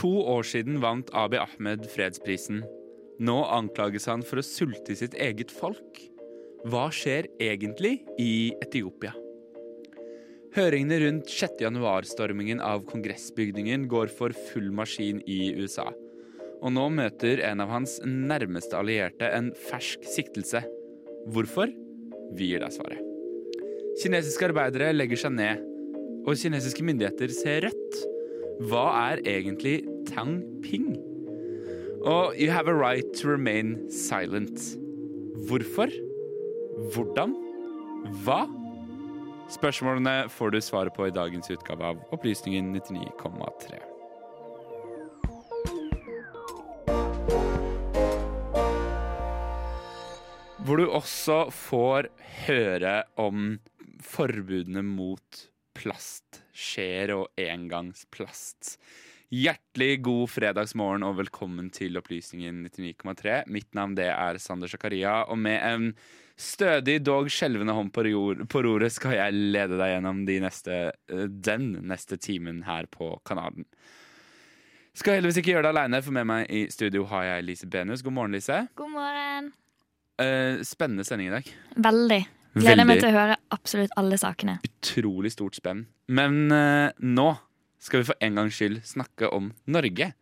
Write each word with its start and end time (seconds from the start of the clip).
to 0.00 0.10
år 0.32 0.46
siden 0.48 0.80
vant 0.80 1.10
Abiy 1.16 1.42
Ahmed 1.42 1.84
fredsprisen. 1.92 2.62
Nå 3.20 3.36
anklages 3.52 4.08
han 4.08 4.24
for 4.24 4.40
å 4.40 4.46
sulte 4.46 4.96
sitt 4.96 5.16
eget 5.18 5.52
folk. 5.52 6.00
Hva 6.64 6.86
skjer 6.92 7.28
egentlig 7.40 7.98
i 8.20 8.52
Etiopia? 8.64 9.12
Høringene 10.56 10.96
rundt 11.04 11.28
6. 11.30 11.60
januar-stormingen 11.62 12.62
av 12.64 12.82
kongressbygningen 12.88 13.84
går 13.92 14.10
for 14.16 14.34
full 14.48 14.72
maskin 14.74 15.20
i 15.28 15.52
USA. 15.60 15.86
Og 16.60 16.72
nå 16.74 16.88
møter 16.92 17.44
en 17.46 17.62
av 17.62 17.70
hans 17.70 17.98
nærmeste 18.04 18.76
allierte 18.76 19.28
en 19.30 19.52
fersk 19.68 20.04
siktelse. 20.08 20.64
Hvorfor? 21.30 21.70
Vi 22.36 22.50
gir 22.50 22.64
deg 22.64 22.74
svaret. 22.74 23.04
Kinesiske 24.00 24.48
arbeidere 24.48 24.94
legger 24.96 25.20
seg 25.22 25.36
ned, 25.36 25.60
og 26.24 26.36
kinesiske 26.40 26.84
myndigheter 26.88 27.32
ser 27.36 27.68
rødt. 27.68 28.00
Hva 28.60 28.84
er 29.12 29.22
egentlig 29.28 29.78
Tang 30.10 30.40
Ping? 30.62 30.96
Og 32.02 32.34
You 32.36 32.50
have 32.50 32.68
a 32.68 32.74
right 32.74 33.06
to 33.20 33.28
remain 33.28 33.90
silent. 33.90 34.58
Hvorfor? 35.46 35.92
Hvordan? 36.94 37.36
Hva? 38.24 38.42
Spørsmålene 39.50 40.28
får 40.30 40.54
du 40.54 40.60
svaret 40.62 40.94
på 40.96 41.08
i 41.08 41.14
dagens 41.14 41.50
utgave 41.50 41.92
av 41.92 42.02
Opplysningen 42.14 42.72
99,3. 42.76 43.80
Hvor 50.60 50.78
du 50.78 50.86
også 50.86 51.38
får 51.54 52.10
høre 52.46 52.94
om 53.18 53.58
forbudene 54.04 54.84
mot 54.86 55.44
plastskjeer 55.74 57.14
og 57.16 57.40
engangsplast. 57.40 58.76
Hjertelig 59.30 60.00
god 60.02 60.24
fredagsmorgen 60.26 61.04
og 61.06 61.20
velkommen 61.20 61.68
til 61.70 61.94
Opplysningen 62.00 62.64
99,3. 62.66 63.44
Mitt 63.46 63.68
navn 63.78 63.92
det 63.94 64.08
er 64.10 64.38
Sander 64.42 64.66
Zakaria, 64.66 65.20
og 65.30 65.38
med 65.38 65.60
en 65.62 65.84
stødig, 66.34 66.96
dog 67.06 67.28
skjelvende 67.30 67.76
hånd 67.76 67.92
på, 67.94 68.02
jord, 68.10 68.40
på 68.50 68.62
roret 68.66 68.90
skal 68.90 69.14
jeg 69.14 69.36
lede 69.54 69.76
deg 69.78 69.92
gjennom 69.92 70.24
de 70.26 70.38
neste, 70.42 70.78
eh, 71.06 71.28
den 71.30 71.68
neste 71.86 72.18
timen 72.18 72.64
her 72.66 72.88
på 72.90 73.12
kanalen. 73.28 73.68
Skal 74.98 75.20
heldigvis 75.20 75.38
ikke 75.38 75.52
gjøre 75.52 75.68
det 75.68 75.72
aleine, 75.76 76.00
for 76.02 76.16
med 76.16 76.26
meg 76.26 76.50
i 76.50 76.64
studio 76.74 77.04
har 77.12 77.28
jeg 77.28 77.44
Lise 77.46 77.68
Benus. 77.70 78.02
God 78.02 78.16
morgen, 78.16 78.34
Lise. 78.34 78.64
God 78.74 78.90
morgen. 78.96 79.52
Uh, 80.18 80.58
spennende 80.66 81.06
sending 81.06 81.30
i 81.30 81.36
dag. 81.36 81.52
Veldig. 81.78 82.18
Gleder 82.58 82.82
meg 82.82 82.98
til 82.98 83.12
å 83.12 83.14
høre 83.14 83.38
absolutt 83.54 83.94
alle 84.00 84.18
sakene. 84.18 84.56
Utrolig 84.66 85.30
stort 85.36 85.54
spenn. 85.60 85.84
Men 86.10 86.50
uh, 86.50 86.90
nå 86.98 87.28
skal 87.80 88.02
vi 88.02 88.10
for 88.10 88.20
en 88.22 88.38
gangs 88.38 88.56
skyld 88.56 88.80
snakke 88.86 89.30
om 89.32 89.50
Norge. 89.70 90.12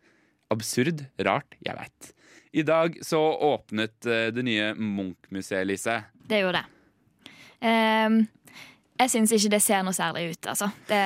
Absurd, 0.49 1.05
rart, 1.21 1.57
jeg 1.65 1.77
veit. 1.77 2.11
I 2.57 2.65
dag 2.65 2.95
så 3.05 3.19
åpnet 3.45 4.07
eh, 4.09 4.29
det 4.33 4.43
nye 4.47 4.71
Munch-museet, 4.73 5.67
Lise. 5.69 5.99
Det 6.29 6.41
gjorde 6.41 6.63
det. 6.63 7.33
Um, 7.59 8.23
jeg 8.99 9.11
syns 9.11 9.33
ikke 9.35 9.51
det 9.53 9.61
ser 9.61 9.83
noe 9.85 9.95
særlig 9.95 10.31
ut, 10.31 10.47
altså. 10.49 10.71
Det, 10.89 11.03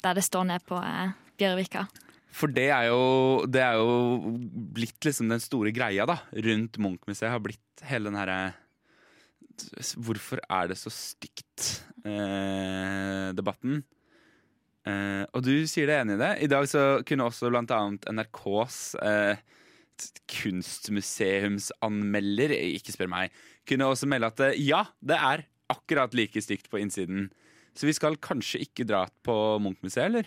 der 0.00 0.16
det 0.16 0.24
står 0.24 0.46
ned 0.48 0.64
på 0.66 0.78
uh, 0.78 1.12
Bjørvika. 1.40 1.84
For 2.30 2.52
det 2.54 2.68
er, 2.70 2.88
jo, 2.88 3.44
det 3.50 3.60
er 3.60 3.76
jo 3.80 4.32
blitt 4.74 5.02
liksom 5.04 5.28
den 5.32 5.42
store 5.42 5.74
greia 5.74 6.06
da 6.08 6.20
rundt 6.46 6.78
Munch-museet. 6.80 7.32
Har 7.34 7.42
blitt 7.44 7.84
hele 7.90 8.10
den 8.10 8.18
herre 8.20 8.40
Hvorfor 10.00 10.40
er 10.48 10.70
det 10.70 10.78
så 10.80 10.88
stygt? 10.88 11.82
Eh, 12.00 13.28
debatten. 13.36 13.82
Eh, 14.90 15.22
og 15.34 15.40
du 15.46 15.54
sier 15.70 15.86
deg 15.90 16.00
enig 16.02 16.14
i 16.18 16.22
det. 16.22 16.32
I 16.46 16.48
dag 16.50 16.64
så 16.70 16.82
kunne 17.06 17.26
også 17.28 17.44
annet 17.52 18.02
NRKs 18.10 18.78
uh, 19.00 19.34
kunstmuseumsanmelder, 20.32 22.50
ikke 22.80 22.94
spør 22.94 23.10
meg, 23.12 23.26
kunne 23.68 23.90
også 23.90 24.06
melde 24.10 24.26
at 24.32 24.38
uh, 24.42 24.56
ja, 24.56 24.82
det 25.04 25.18
er 25.18 25.38
akkurat 25.70 26.14
like 26.16 26.40
stygt 26.42 26.70
på 26.70 26.78
innsiden. 26.82 27.30
Så 27.76 27.86
vi 27.86 27.92
skal 27.94 28.22
kanskje 28.22 28.60
ikke 28.64 28.88
dra 28.88 29.08
på 29.24 29.58
Munch-museet, 29.62 30.06
eller? 30.08 30.24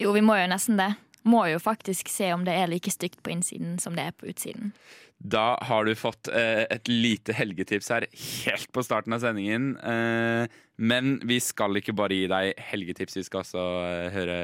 Jo, 0.00 0.12
vi 0.16 0.22
må 0.24 0.36
jo 0.38 0.46
nesten 0.50 0.76
det. 0.80 0.90
Må 1.26 1.42
jo 1.50 1.58
faktisk 1.62 2.10
se 2.12 2.30
om 2.34 2.44
det 2.46 2.54
er 2.54 2.70
like 2.70 2.92
stygt 2.92 3.22
på 3.24 3.32
innsiden 3.34 3.80
som 3.82 3.96
det 3.98 4.08
er 4.08 4.16
på 4.16 4.28
utsiden. 4.30 4.72
Da 5.18 5.56
har 5.64 5.86
du 5.88 5.94
fått 5.96 6.28
eh, 6.28 6.66
et 6.70 6.90
lite 6.90 7.34
helgetips 7.34 7.90
her 7.94 8.06
helt 8.12 8.70
på 8.72 8.84
starten 8.84 9.16
av 9.16 9.24
sendingen. 9.24 9.74
Eh, 9.80 10.46
men 10.76 11.16
vi 11.26 11.40
skal 11.40 11.80
ikke 11.80 11.96
bare 11.96 12.18
gi 12.18 12.28
deg 12.30 12.66
helgetips, 12.70 13.16
vi 13.16 13.26
skal 13.26 13.42
også 13.42 13.66
eh, 13.88 14.08
høre 14.14 14.40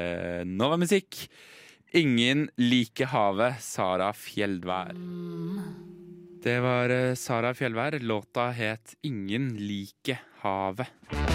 Nova-musikk. 0.49 1.27
Ingen 1.93 2.47
liker 2.57 3.11
havet, 3.13 3.61
Sara 3.61 4.09
Fjeldvær. 4.17 4.97
Det 6.43 6.59
var 6.59 6.89
eh, 6.89 7.13
Sara 7.15 7.53
Fjellvær. 7.53 7.99
Låta 7.99 8.49
het 8.51 8.95
Ingen 9.01 9.53
like 9.57 10.19
havet. 10.41 11.32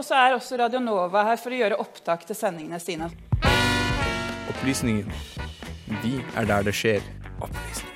Og 0.00 0.04
så 0.06 0.16
er 0.16 0.32
også 0.32 0.56
Radio 0.56 0.80
Nova 0.80 1.26
her 1.28 1.36
for 1.36 1.52
å 1.52 1.58
gjøre 1.58 1.76
opptak 1.82 2.22
til 2.24 2.32
sendingene 2.38 2.78
sine. 2.80 3.10
Opplysningen. 4.48 5.10
Vi 6.00 6.14
er 6.40 6.48
der 6.48 6.64
det 6.64 6.72
skjer. 6.72 7.04
Opplysningen 7.36 7.90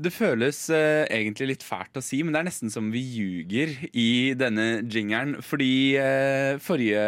Det 0.00 0.12
føles 0.12 0.60
eh, 0.72 1.06
egentlig 1.08 1.48
litt 1.54 1.64
fælt 1.64 1.96
å 1.96 2.04
si, 2.04 2.20
men 2.20 2.36
det 2.36 2.42
er 2.42 2.48
nesten 2.50 2.72
som 2.72 2.92
vi 2.92 3.00
ljuger 3.08 3.72
i 3.96 4.32
denne 4.36 4.82
jingeren. 4.84 5.38
Fordi 5.40 5.72
eh, 5.96 6.60
forrige 6.60 7.02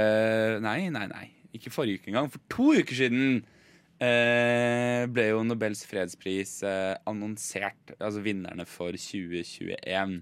Nei, 0.64 0.88
nei, 0.96 1.06
nei. 1.12 1.26
Ikke 1.52 1.72
forrige 1.72 2.00
uke 2.00 2.14
engang. 2.14 2.32
For 2.32 2.48
to 2.52 2.72
uker 2.80 3.04
siden 3.04 3.42
eh, 4.02 5.04
ble 5.10 5.28
jo 5.30 5.42
Nobels 5.46 5.84
fredspris 5.88 6.58
eh, 6.66 6.94
annonsert. 7.08 7.94
Altså 7.98 8.22
vinnerne 8.24 8.66
for 8.68 8.96
2021. 8.96 10.18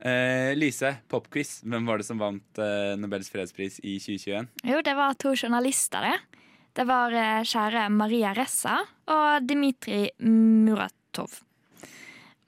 Eh, 0.00 0.52
Lise, 0.56 0.94
popquiz. 1.12 1.58
Hvem 1.66 1.88
var 1.88 2.00
det 2.00 2.08
som 2.08 2.20
vant 2.20 2.62
eh, 2.62 2.94
Nobels 3.00 3.28
fredspris 3.32 3.80
i 3.84 3.98
2021? 4.00 4.48
Jo, 4.72 4.80
det 4.86 4.96
var 4.96 5.18
to 5.20 5.34
journalister, 5.36 6.08
det. 6.08 6.40
Det 6.76 6.86
var 6.88 7.12
eh, 7.12 7.42
kjære 7.44 7.88
Maria 7.92 8.32
Ressa 8.36 8.78
og 9.10 9.44
Dmitrij 9.44 10.10
Muratov. 10.24 11.42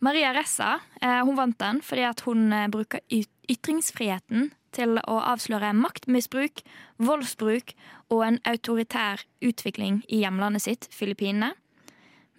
Maria 0.02 0.32
Ressa 0.34 0.78
eh, 1.02 1.20
hun 1.22 1.36
vant 1.38 1.58
den 1.60 1.82
fordi 1.84 2.08
hun 2.24 2.48
bruker 2.72 3.04
ytringsfriheten 3.52 4.50
til 4.74 4.98
å 5.02 5.16
avsløre 5.32 5.72
maktmisbruk, 5.76 6.62
voldsbruk 7.02 7.74
og 8.12 8.20
en 8.26 8.38
autoritær 8.48 9.24
utvikling 9.44 10.02
i 10.08 10.22
hjemlandet 10.24 10.62
sitt, 10.66 10.88
Filippinene. 10.92 11.52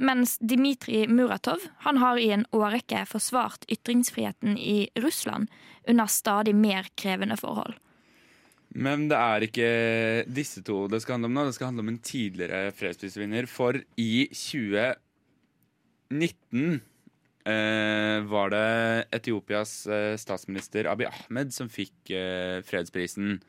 Mens 0.03 0.37
Dmitrij 0.41 1.07
Muratov 1.07 1.59
han 1.85 1.97
har 2.01 2.17
i 2.17 2.31
en 2.33 2.45
årrekke 2.55 3.05
forsvart 3.07 3.65
ytringsfriheten 3.71 4.57
i 4.57 4.89
Russland 4.99 5.47
under 5.87 6.05
stadig 6.09 6.55
mer 6.57 6.87
krevende 6.97 7.37
forhold. 7.37 7.73
Men 8.73 9.05
det 9.09 9.17
er 9.19 9.41
ikke 9.45 9.69
disse 10.33 10.63
to 10.65 10.87
det 10.89 11.01
skal 11.03 11.13
handle 11.19 11.29
om 11.29 11.35
nå. 11.37 11.43
Det 11.45 11.55
skal 11.57 11.67
handle 11.69 11.83
om 11.85 11.91
en 11.93 12.01
tidligere 12.01 12.71
fredsprisvinner. 12.73 13.45
For 13.45 13.77
i 14.01 14.27
2019 14.33 16.81
eh, 17.49 18.19
var 18.29 18.53
det 18.53 18.67
Etiopias 19.15 19.85
eh, 19.87 20.13
statsminister 20.19 20.89
Abiy 20.91 21.07
Ahmed 21.09 21.53
som 21.55 21.71
fikk 21.71 22.13
eh, 22.13 22.61
fredsprisen. 22.65 23.39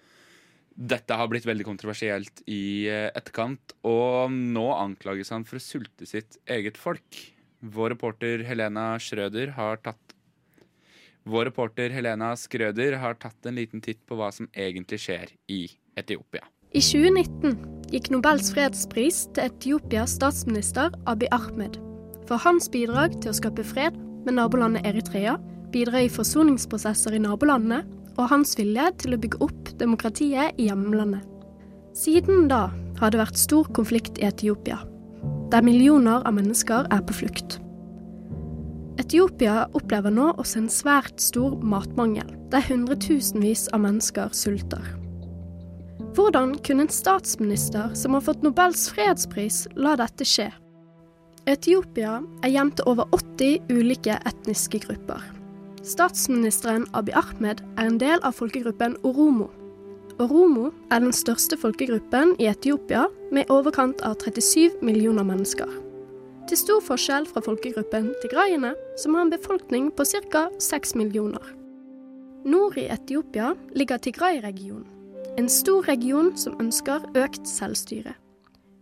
Dette 0.74 1.14
har 1.14 1.30
blitt 1.30 1.46
veldig 1.46 1.66
kontroversielt 1.68 2.42
i 2.50 2.88
eh, 2.90 3.10
etterkant, 3.14 3.76
og 3.86 4.32
nå 4.32 4.66
anklages 4.74 5.30
han 5.34 5.46
for 5.46 5.60
å 5.60 5.64
sulte 5.64 6.08
sitt 6.08 6.40
eget 6.50 6.80
folk. 6.80 7.20
Vår 7.64 7.94
reporter 7.94 8.42
Helena 8.44 8.94
Schrøder 9.00 9.54
har 9.58 9.80
tatt 9.84 10.00
vår 11.24 11.48
reporter 11.48 11.88
Helena 11.88 12.34
Skrøder 12.36 12.98
har 13.00 13.16
tatt 13.16 13.46
en 13.48 13.56
liten 13.56 13.80
titt 13.80 14.02
på 14.04 14.18
hva 14.18 14.28
som 14.34 14.50
egentlig 14.52 15.00
skjer 15.06 15.32
i 15.48 15.62
Etiopia. 15.96 16.44
I 16.74 16.82
2019 16.84 17.88
gikk 17.94 18.10
Nobels 18.12 18.52
fredspris 18.52 19.24
til 19.32 19.48
Etiopias 19.48 20.18
statsminister 20.18 20.92
Abiy 21.08 21.30
Ahmed 21.32 21.80
for 22.28 22.40
hans 22.40 22.70
bidrag 22.72 23.18
til 23.20 23.32
å 23.32 23.36
skape 23.36 23.64
fred 23.66 23.96
med 24.24 24.38
nabolandet 24.38 24.86
Eritrea, 24.88 25.36
bidra 25.74 26.04
i 26.04 26.12
forsoningsprosesser 26.12 27.16
i 27.16 27.22
nabolandene 27.22 27.82
og 28.14 28.30
hans 28.30 28.54
vilje 28.58 28.86
til 29.02 29.16
å 29.16 29.20
bygge 29.20 29.40
opp 29.44 29.72
demokratiet 29.80 30.54
i 30.60 30.68
hjemlandet. 30.68 31.24
Siden 31.94 32.48
da 32.50 32.68
har 32.98 33.12
det 33.12 33.20
vært 33.20 33.38
stor 33.38 33.68
konflikt 33.74 34.18
i 34.18 34.26
Etiopia, 34.28 34.80
der 35.52 35.66
millioner 35.66 36.24
av 36.26 36.34
mennesker 36.38 36.88
er 36.94 37.04
på 37.06 37.16
flukt. 37.20 37.58
Etiopia 39.02 39.64
opplever 39.74 40.14
nå 40.14 40.30
også 40.38 40.62
en 40.62 40.70
svært 40.70 41.22
stor 41.22 41.56
matmangel, 41.62 42.28
der 42.54 42.62
hundretusenvis 42.68 43.66
av 43.74 43.82
mennesker 43.82 44.30
sulter. 44.34 44.84
Hvordan 46.14 46.54
kunne 46.62 46.86
en 46.86 46.92
statsminister 46.94 47.90
som 47.98 48.14
har 48.14 48.22
fått 48.22 48.44
Nobels 48.46 48.86
fredspris, 48.94 49.64
la 49.74 49.96
dette 49.98 50.26
skje? 50.28 50.52
Etiopia 51.44 52.22
er 52.40 52.52
hjem 52.54 52.70
til 52.72 52.86
over 52.88 53.04
80 53.12 53.66
ulike 53.68 54.14
etniske 54.24 54.78
grupper. 54.86 55.20
Statsministeren 55.84 56.86
Abiy 56.96 57.12
Ahmed 57.20 57.60
er 57.76 57.90
en 57.90 57.98
del 58.00 58.22
av 58.24 58.38
folkegruppen 58.38 58.96
oromo. 59.04 59.50
Oromo 60.24 60.70
er 60.88 61.04
den 61.04 61.12
største 61.12 61.58
folkegruppen 61.60 62.32
i 62.40 62.48
Etiopia, 62.48 63.04
med 63.28 63.44
i 63.44 63.52
overkant 63.52 64.00
av 64.08 64.16
37 64.24 64.80
millioner 64.80 65.28
mennesker. 65.28 65.68
Til 66.48 66.62
stor 66.62 66.80
forskjell 66.88 67.28
fra 67.28 67.44
folkegruppen 67.44 68.14
tigraiene, 68.24 68.72
som 68.96 69.12
har 69.12 69.26
en 69.26 69.36
befolkning 69.36 69.92
på 69.92 70.08
ca. 70.08 70.48
6 70.56 70.96
millioner. 70.96 71.44
Nord 72.48 72.80
i 72.80 72.88
Etiopia 72.88 73.52
ligger 73.76 74.00
Tigray-regionen, 74.00 74.88
en 75.36 75.48
stor 75.52 75.84
region 75.92 76.32
som 76.40 76.56
ønsker 76.56 77.04
økt 77.20 77.44
selvstyre. 77.48 78.16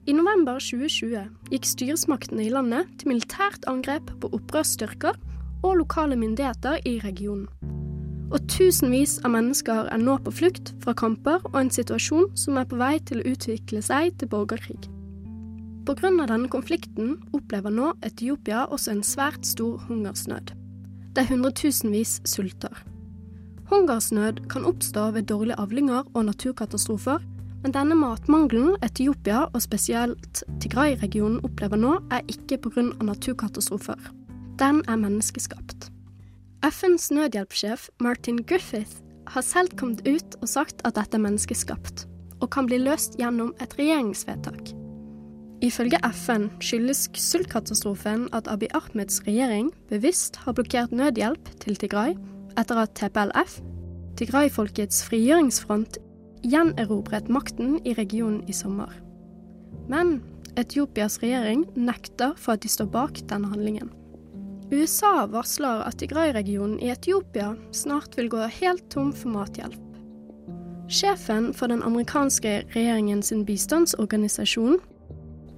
I 0.02 0.12
november 0.18 0.56
2020 0.58 1.28
gikk 1.52 1.66
styresmaktene 1.68 2.42
i 2.42 2.50
landet 2.50 2.88
til 2.98 3.12
militært 3.12 3.62
angrep 3.70 4.08
på 4.18 4.32
opprørsstyrker 4.34 5.14
og 5.62 5.76
lokale 5.78 6.16
myndigheter 6.18 6.80
i 6.90 6.96
regionen. 7.04 7.46
Og 8.32 8.40
tusenvis 8.50 9.20
av 9.22 9.30
mennesker 9.36 9.92
er 9.92 10.00
nå 10.02 10.16
på 10.24 10.32
flukt 10.34 10.72
fra 10.82 10.96
kamper 10.98 11.44
og 11.52 11.58
en 11.60 11.70
situasjon 11.70 12.32
som 12.34 12.58
er 12.58 12.66
på 12.66 12.80
vei 12.80 12.96
til 13.06 13.20
å 13.20 13.28
utvikle 13.30 13.82
seg 13.84 14.16
til 14.18 14.30
borgerkrig. 14.32 14.80
Pga. 15.86 16.10
denne 16.10 16.50
konflikten 16.50 17.20
opplever 17.30 17.70
nå 17.70 17.92
Etiopia 18.02 18.64
også 18.66 18.96
en 18.96 19.06
svært 19.06 19.46
stor 19.46 19.78
hungersnød, 19.86 20.50
der 21.14 21.30
hundretusenvis 21.30 22.20
sulter. 22.26 22.74
Hungersnød 23.70 24.48
kan 24.50 24.66
oppstå 24.66 25.12
ved 25.14 25.30
dårlige 25.30 25.60
avlinger 25.62 26.02
og 26.14 26.24
naturkatastrofer, 26.24 27.22
men 27.62 27.74
denne 27.74 27.96
matmangelen 27.98 28.76
Etiopia, 28.82 29.46
og 29.52 29.62
spesielt 29.62 30.42
Tigray-regionen, 30.62 31.40
opplever 31.46 31.78
nå, 31.78 31.94
er 32.10 32.26
ikke 32.30 32.58
pga. 32.58 32.88
naturkatastrofer. 33.02 33.98
Den 34.58 34.82
er 34.88 34.98
menneskeskapt. 35.00 35.90
FNs 36.62 37.10
nødhjelpssjef 37.10 37.88
Martin 38.00 38.42
Griffith 38.46 39.02
har 39.26 39.42
selv 39.42 39.72
kommet 39.78 40.02
ut 40.06 40.36
og 40.42 40.48
sagt 40.48 40.82
at 40.84 40.94
dette 40.98 41.18
er 41.18 41.24
menneskeskapt, 41.24 42.06
og 42.40 42.50
kan 42.50 42.66
bli 42.66 42.78
løst 42.82 43.18
gjennom 43.18 43.54
et 43.62 43.74
regjeringsvedtak. 43.78 44.74
Ifølge 45.62 45.98
FN 46.10 46.48
skyldes 46.58 47.04
sultkatastrofen 47.14 48.26
at 48.34 48.48
Abiy 48.50 48.70
Ahmeds 48.74 49.20
regjering 49.26 49.70
bevisst 49.90 50.40
har 50.42 50.56
blokkert 50.58 50.90
nødhjelp 50.90 51.52
til 51.62 51.78
Tigray 51.78 52.16
etter 52.58 52.82
at 52.82 52.96
TPLF, 52.98 53.60
Tigray-folkets 54.18 55.04
frigjøringsfront, 55.06 55.98
gjenerobret 56.42 57.28
makten 57.28 57.78
i 57.86 57.94
regionen 57.94 58.42
i 58.48 58.52
sommer. 58.52 58.92
Men 59.88 60.20
Etiopias 60.56 61.18
regjering 61.22 61.64
nekter 61.74 62.34
for 62.36 62.56
at 62.56 62.62
de 62.64 62.70
står 62.70 62.90
bak 62.92 63.22
denne 63.30 63.48
handlingen. 63.52 63.90
USA 64.72 65.26
varsler 65.28 65.82
at 65.84 65.98
Tigray-regionen 66.00 66.78
i 66.80 66.88
Etiopia 66.92 67.52
snart 67.76 68.16
vil 68.16 68.30
gå 68.32 68.46
helt 68.60 68.86
tom 68.92 69.12
for 69.12 69.32
mathjelp. 69.32 69.80
Sjefen 70.92 71.52
for 71.56 71.72
den 71.72 71.82
amerikanske 71.82 72.62
regjeringens 72.72 73.32
bistandsorganisasjon, 73.46 74.80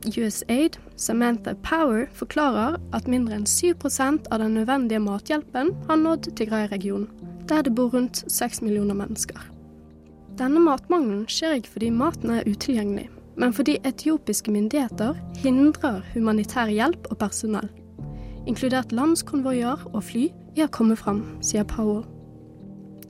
USAID, 0.05 0.77
Samantha 0.97 1.55
Power, 1.55 2.07
forklarer 2.13 2.77
at 2.93 3.09
mindre 3.09 3.39
enn 3.39 3.49
7% 3.49 4.29
av 4.31 4.43
den 4.43 4.59
nødvendige 4.59 5.01
mathjelpen 5.01 5.73
har 5.89 5.99
nådd 6.03 6.29
Tigray-regionen, 6.37 7.09
der 7.49 7.65
det 7.65 7.75
bor 7.75 7.95
rundt 7.95 8.25
6 8.29 8.63
millioner 8.63 8.95
mennesker. 8.99 9.54
Denne 10.39 10.63
matmangelen 10.63 11.27
skjer 11.31 11.61
ikke 11.61 11.77
fordi 11.77 11.91
maten 11.95 12.33
er 12.35 12.49
utilgjengelig, 12.49 13.07
men 13.39 13.53
fordi 13.55 13.77
etiopiske 13.87 14.51
myndigheter 14.51 15.15
hindrer 15.43 16.01
humanitær 16.15 16.73
hjelp 16.73 17.07
og 17.11 17.21
personell, 17.21 17.69
inkludert 18.47 18.93
landskonvoier 18.93 19.87
og 19.93 20.03
fly, 20.03 20.29
i 20.55 20.63
å 20.63 20.71
komme 20.71 20.95
fram, 20.99 21.23
sier 21.43 21.67
Powell. 21.67 22.05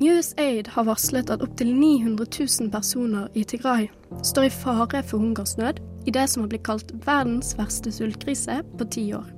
USAID 0.01 0.71
har 0.75 0.87
varslet 0.89 1.31
at 1.31 1.43
opptil 1.45 1.71
900 1.77 2.27
000 2.27 2.71
personer 2.73 3.29
i 3.37 3.45
Tigray 3.45 3.87
står 4.27 4.49
i 4.49 4.53
fare 4.53 5.03
for 5.07 5.23
hungersnød 5.23 5.81
i 6.09 6.15
det 6.15 6.25
som 6.31 6.43
har 6.43 6.51
blitt 6.53 6.67
kalt 6.67 6.91
verdens 7.07 7.55
verste 7.59 7.93
sultkrise 7.93 8.59
på 8.79 8.89
ti 8.91 9.07
år. 9.15 9.29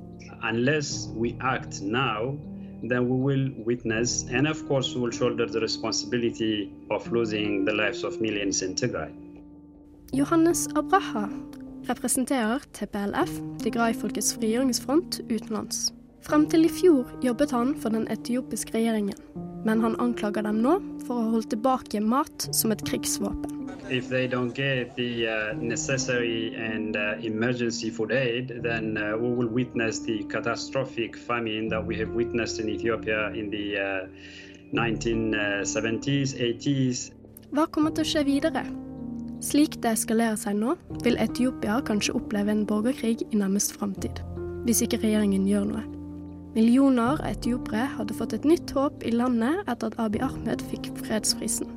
Unless 0.43 1.09
we 1.15 1.35
act 1.41 1.81
now, 1.81 2.35
then 2.83 3.09
we 3.09 3.17
will 3.17 3.51
witness, 3.65 4.25
and 4.31 4.47
of 4.47 4.67
course 4.67 4.95
will 4.95 5.11
shoulder 5.11 5.45
the 5.45 5.59
responsibility 5.59 6.71
of 6.91 7.11
losing 7.11 7.65
the 7.65 7.73
lives 7.73 8.03
of 8.03 8.21
millions 8.21 8.61
in 8.61 8.75
Tigray. 8.75 9.11
Johannes 10.13 10.67
Abraha 10.69 11.29
representerer 11.87 12.59
TPLF, 12.73 13.29
Tigray-folkets 13.63 14.33
frigjøringsfront, 14.35 15.21
utenlands. 15.29 15.91
Frem 16.21 16.47
til 16.51 16.65
i 16.67 16.71
fjor 16.71 17.07
jobbet 17.23 17.53
han 17.55 17.75
for 17.79 17.95
den 17.95 18.07
etiopiske 18.11 18.75
regjeringen, 18.75 19.19
men 19.65 19.83
han 19.83 19.95
anklager 20.03 20.43
dem 20.43 20.59
nå 20.63 20.79
for 21.07 21.21
å 21.21 21.29
holde 21.35 21.53
tilbake 21.55 22.01
mat 22.03 22.49
som 22.51 22.75
et 22.75 22.83
krigsvåpen. 22.87 23.56
If 23.89 24.09
they 24.09 24.27
don't 24.27 24.53
get 24.53 24.95
the 24.95 25.27
uh, 25.27 25.53
necessary 25.53 26.55
and 26.55 26.95
uh, 26.95 27.15
emergency 27.21 27.89
food 27.89 28.11
aid, 28.11 28.61
then 28.61 28.97
uh, 28.97 29.17
we 29.17 29.29
will 29.29 29.47
witness 29.47 29.99
the 29.99 30.23
catastrophic 30.23 31.15
famine 31.15 31.69
that 31.69 31.85
we 31.85 31.97
have 31.97 32.09
witnessed 32.09 32.59
in 32.59 32.69
Ethiopia 32.69 33.29
in 33.29 33.49
the 33.49 34.07
1970s, 34.73 36.35
80s. 36.35 37.11
Hva 37.55 37.67
kommer 37.71 37.95
til 37.95 38.03
å 38.03 38.11
skje 38.11 38.25
videre? 38.27 38.65
Slik 39.39 39.77
det 39.83 39.93
eskalerer 39.95 40.35
seg 40.39 40.57
nå, 40.59 40.75
vil 41.05 41.15
Etiopia 41.21 41.79
kanskje 41.87 42.17
oppleve 42.17 42.51
en 42.51 42.65
borgerkrig 42.67 43.21
i 43.29 43.39
nærmest 43.39 43.77
framtid, 43.77 44.19
hvis 44.65 44.83
ikke 44.83 44.99
regjeringen 45.05 45.47
gjør 45.47 45.69
noe. 45.71 45.85
Millioner 46.57 47.13
av 47.13 47.25
etiopere 47.29 47.85
hadde 47.95 48.15
fått 48.17 48.33
et 48.33 48.47
nytt 48.49 48.71
håp 48.73 49.03
i 49.05 49.13
landet 49.13 49.61
etter 49.69 49.91
at 49.91 49.99
Abiy 50.01 50.23
Ahmed 50.25 50.63
fikk 50.71 50.89
fredsprisen. 51.03 51.69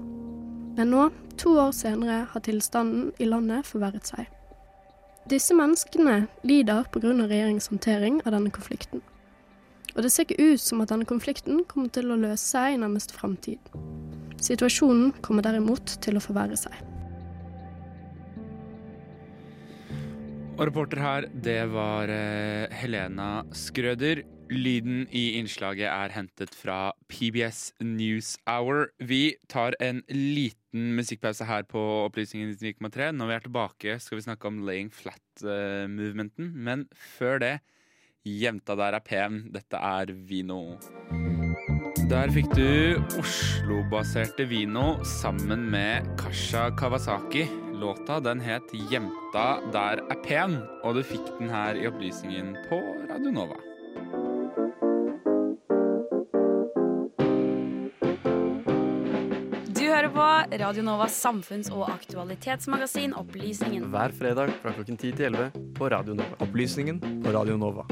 Men 0.80 0.94
nå, 0.94 1.10
to 1.36 1.50
år 1.60 1.74
senere, 1.76 2.22
har 2.32 2.40
tilstanden 2.40 3.10
i 3.20 3.26
landet 3.28 3.66
forverret 3.68 4.06
seg. 4.08 4.30
Disse 5.28 5.52
menneskene 5.52 6.22
lider 6.40 6.86
pga. 6.88 7.10
regjeringens 7.12 7.68
håndtering 7.68 8.22
av 8.24 8.32
denne 8.32 8.48
konflikten. 8.48 9.02
Og 9.92 10.00
det 10.00 10.10
ser 10.14 10.24
ikke 10.24 10.54
ut 10.54 10.62
som 10.64 10.80
at 10.80 10.88
denne 10.88 11.04
konflikten 11.04 11.66
kommer 11.68 11.92
til 11.92 12.08
å 12.08 12.16
løse 12.16 12.46
seg 12.46 12.72
i 12.72 12.80
nærmeste 12.80 13.12
framtid. 13.12 13.60
Situasjonen 14.40 15.12
kommer 15.20 15.44
derimot 15.44 15.98
til 16.00 16.16
å 16.16 16.24
forverre 16.24 16.56
seg. 16.56 16.72
Og 20.56 20.64
reporter 20.64 21.04
her, 21.04 21.28
det 21.28 21.60
var 21.76 22.08
eh, 22.08 22.72
Helena 22.72 23.44
Skrøder. 23.52 24.24
Lyden 24.50 25.04
i 25.14 25.36
innslaget 25.38 25.86
er 25.86 26.10
hentet 26.10 26.54
fra 26.58 26.90
PBS 27.06 27.70
News 27.86 28.34
Hour. 28.50 28.88
Vi 28.98 29.36
tar 29.48 29.76
en 29.78 30.02
liten 30.10 30.96
musikkpause 30.98 31.46
her 31.46 31.62
på 31.70 31.80
Opplysningen 32.08 32.56
99,3. 32.58 33.12
Når 33.14 33.30
vi 33.30 33.36
er 33.36 33.44
tilbake, 33.46 33.98
skal 34.02 34.18
vi 34.18 34.26
snakke 34.26 34.50
om 34.50 34.58
laying 34.66 34.90
flat-movementen. 34.90 36.50
Uh, 36.50 36.58
Men 36.66 36.88
før 36.90 37.38
det, 37.38 37.54
jenta 38.26 38.74
der 38.74 38.98
er 38.98 39.06
pen. 39.06 39.44
Dette 39.54 39.78
er 39.78 40.10
Vino. 40.10 40.80
Der 42.10 42.34
fikk 42.34 42.50
du 42.58 42.98
Oslo-baserte 43.22 44.48
Vino 44.50 44.98
sammen 45.06 45.68
med 45.70 46.10
Kasha 46.18 46.72
Kawasaki. 46.74 47.46
Låta 47.80 48.20
den 48.20 48.40
het 48.40 48.66
'Jenta 48.74 49.62
der 49.72 50.02
er 50.10 50.18
pen', 50.26 50.60
og 50.82 50.94
du 50.94 51.02
fikk 51.02 51.38
den 51.38 51.48
her 51.48 51.74
i 51.74 51.86
opplysningen 51.86 52.56
på 52.68 52.82
Radio 53.08 53.30
Nova. 53.30 53.69
Hører 60.00 60.12
på 60.16 60.56
Radio 60.62 60.82
Novas 60.86 61.12
samfunns- 61.20 61.68
og 61.68 61.82
aktualitetsmagasin 61.92 63.12
Opplysningen. 63.20 63.84
Hver 63.92 64.14
fredag 64.16 64.54
fra 64.62 64.72
klokken 64.72 64.96
10 64.96 65.10
til 65.18 65.26
11 65.28 65.74
på 65.76 65.90
Radio 65.92 66.14
Nova. 66.16 66.38
Opplysningen 66.40 67.02
på 67.20 67.34
Radio 67.34 67.58
Nova. 67.60 67.84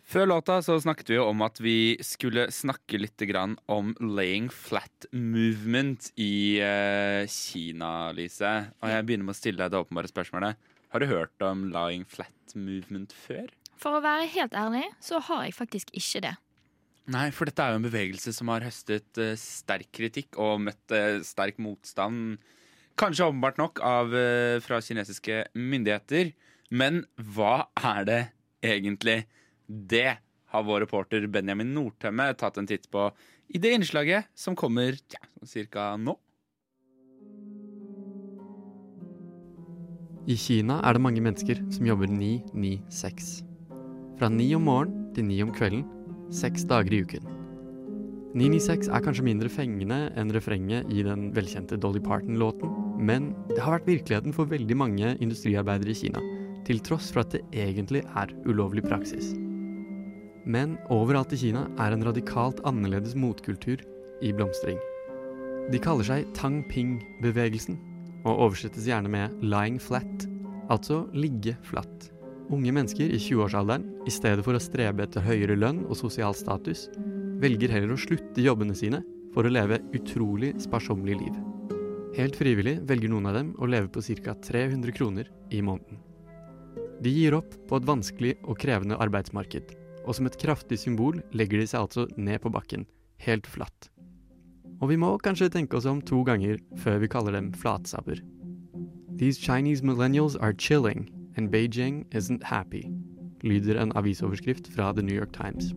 Før 0.00 0.26
låta 0.32 0.62
så 0.64 0.78
snakket 0.80 1.12
vi 1.12 1.20
jo 1.20 1.28
om 1.28 1.44
at 1.44 1.60
vi 1.60 1.98
skulle 2.00 2.48
snakke 2.48 2.96
litt 2.96 3.20
om 3.68 3.94
laying 4.00 4.48
flat 4.48 5.12
movement 5.12 6.08
i 6.16 6.60
uh, 6.64 7.28
Kina, 7.28 8.12
Lise. 8.12 8.72
Og 8.80 8.88
jeg 8.88 9.04
begynner 9.04 9.28
med 9.28 9.36
å 9.36 9.40
stille 9.42 9.60
deg 9.60 9.72
det 9.72 9.84
åpenbare 9.84 10.08
spørsmålet. 10.08 10.56
Har 10.88 11.00
du 11.00 11.06
hørt 11.06 11.36
om 11.44 11.68
lying 11.68 12.04
flat 12.08 12.56
movement 12.56 13.12
før? 13.12 13.52
For 13.82 13.98
å 13.98 14.02
være 14.04 14.30
helt 14.30 14.54
ærlig, 14.54 14.84
så 15.02 15.18
har 15.26 15.46
jeg 15.46 15.56
faktisk 15.56 15.90
ikke 15.98 16.22
det. 16.28 16.32
Nei, 17.10 17.26
for 17.34 17.50
dette 17.50 17.64
er 17.64 17.74
jo 17.74 17.80
en 17.80 17.86
bevegelse 17.88 18.30
som 18.36 18.52
har 18.52 18.62
høstet 18.62 19.18
uh, 19.18 19.34
sterk 19.38 19.90
kritikk 19.90 20.38
og 20.38 20.62
møtt 20.68 20.94
uh, 20.94 21.18
sterk 21.26 21.58
motstand. 21.62 22.36
Kanskje 23.00 23.26
åpenbart 23.26 23.58
nok 23.58 23.80
av, 23.82 24.12
fra 24.60 24.78
kinesiske 24.84 25.38
myndigheter. 25.56 26.34
Men 26.70 27.06
hva 27.16 27.70
er 27.80 28.04
det 28.04 28.18
egentlig? 28.60 29.22
Det 29.66 30.10
har 30.52 30.66
vår 30.66 30.84
reporter 30.84 31.24
Benjamin 31.32 31.72
Nordtømme 31.72 32.28
tatt 32.36 32.60
en 32.60 32.68
titt 32.68 32.84
på 32.92 33.06
i 33.52 33.60
det 33.60 33.72
innslaget 33.76 34.28
som 34.36 34.56
kommer 34.56 34.96
ja, 35.12 35.24
ca. 35.72 35.94
nå. 35.96 36.18
I 40.28 40.36
Kina 40.38 40.78
er 40.86 40.94
det 40.94 41.02
mange 41.02 41.24
mennesker 41.24 41.64
som 41.74 41.88
jobber 41.88 42.12
9-9-6. 42.12 43.51
Fra 44.22 44.28
ni 44.30 44.44
om 44.54 44.62
morgenen 44.62 45.08
til 45.16 45.24
ni 45.26 45.40
om 45.42 45.48
kvelden, 45.50 45.80
seks 46.30 46.62
dager 46.70 46.94
i 46.94 47.00
uken. 47.02 47.24
996 48.38 48.86
er 48.94 49.02
kanskje 49.02 49.24
mindre 49.26 49.50
fengende 49.50 49.96
enn 50.14 50.30
refrenget 50.30 50.92
i 50.94 51.02
den 51.02 51.24
velkjente 51.34 51.74
Dolly 51.82 51.98
Parton-låten, 52.06 52.70
men 53.02 53.32
det 53.48 53.58
har 53.64 53.74
vært 53.74 53.90
virkeligheten 53.90 54.36
for 54.36 54.46
veldig 54.46 54.76
mange 54.78 55.10
industriarbeidere 55.16 55.90
i 55.90 55.98
Kina, 56.04 56.22
til 56.62 56.78
tross 56.86 57.10
for 57.10 57.24
at 57.24 57.34
det 57.34 57.42
egentlig 57.50 58.04
er 58.06 58.36
ulovlig 58.46 58.86
praksis. 58.86 59.32
Men 60.46 60.78
overalt 60.86 61.34
i 61.34 61.42
Kina 61.42 61.66
er 61.82 61.90
en 61.90 62.06
radikalt 62.06 62.62
annerledes 62.62 63.18
motkultur 63.18 63.82
i 64.22 64.30
blomstring. 64.30 64.78
De 65.74 65.82
kaller 65.82 66.12
seg 66.12 66.30
Tang 66.38 66.62
Ping-bevegelsen, 66.70 67.74
og 68.22 68.38
oversettes 68.38 68.86
gjerne 68.86 69.10
med 69.10 69.34
'lying 69.42 69.82
flat', 69.82 70.30
altså 70.70 71.08
ligge 71.10 71.58
flatt. 71.66 72.12
Unge 72.52 72.72
mennesker 72.76 73.08
i 73.08 73.16
20-årsalderen, 73.16 73.86
i 74.04 74.12
stedet 74.12 74.42
for 74.44 74.52
å 74.52 74.60
strebe 74.60 75.06
etter 75.06 75.24
høyere 75.24 75.54
lønn 75.56 75.86
og 75.86 75.96
sosial 75.96 76.34
status, 76.36 76.84
velger 77.40 77.72
heller 77.72 77.94
å 77.94 78.00
slutte 78.00 78.44
jobbene 78.44 78.76
sine 78.76 79.00
for 79.32 79.48
å 79.48 79.52
leve 79.52 79.78
utrolig 79.96 80.50
sparsommelig 80.60 81.16
liv. 81.22 81.38
Helt 82.18 82.36
frivillig 82.36 82.74
velger 82.84 83.08
noen 83.08 83.30
av 83.30 83.38
dem 83.38 83.54
å 83.56 83.68
leve 83.72 83.88
på 83.88 84.02
ca. 84.20 84.34
300 84.36 84.92
kroner 84.92 85.30
i 85.48 85.62
måneden. 85.64 86.02
De 87.00 87.08
gir 87.08 87.38
opp 87.38 87.56
på 87.70 87.80
et 87.80 87.88
vanskelig 87.88 88.34
og 88.44 88.60
krevende 88.60 89.00
arbeidsmarked, 89.00 89.72
og 90.04 90.12
som 90.18 90.28
et 90.28 90.36
kraftig 90.36 90.76
symbol 90.82 91.22
legger 91.32 91.62
de 91.62 91.70
seg 91.72 91.86
altså 91.86 92.04
ned 92.20 92.42
på 92.44 92.52
bakken, 92.52 92.84
helt 93.24 93.48
flatt. 93.48 93.88
Og 94.82 94.92
vi 94.92 95.00
må 95.00 95.14
kanskje 95.24 95.48
tenke 95.56 95.80
oss 95.80 95.88
om 95.88 96.04
to 96.04 96.20
ganger 96.28 96.60
før 96.84 97.00
vi 97.00 97.08
kaller 97.08 97.32
dem 97.32 97.48
flatsabber. 97.56 98.20
These 99.16 99.40
Chinese 99.40 99.80
millennials 99.80 100.36
are 100.36 100.52
chilling, 100.52 101.08
and 101.36 101.50
Beijing 101.50 102.04
isn't 102.14 102.44
happy, 102.44 102.84
lyder 103.42 103.80
en 103.80 103.92
avisoverskrift 103.96 104.68
fra 104.74 104.92
The 104.92 105.02
New 105.02 105.16
York 105.16 105.32
Times. 105.32 105.72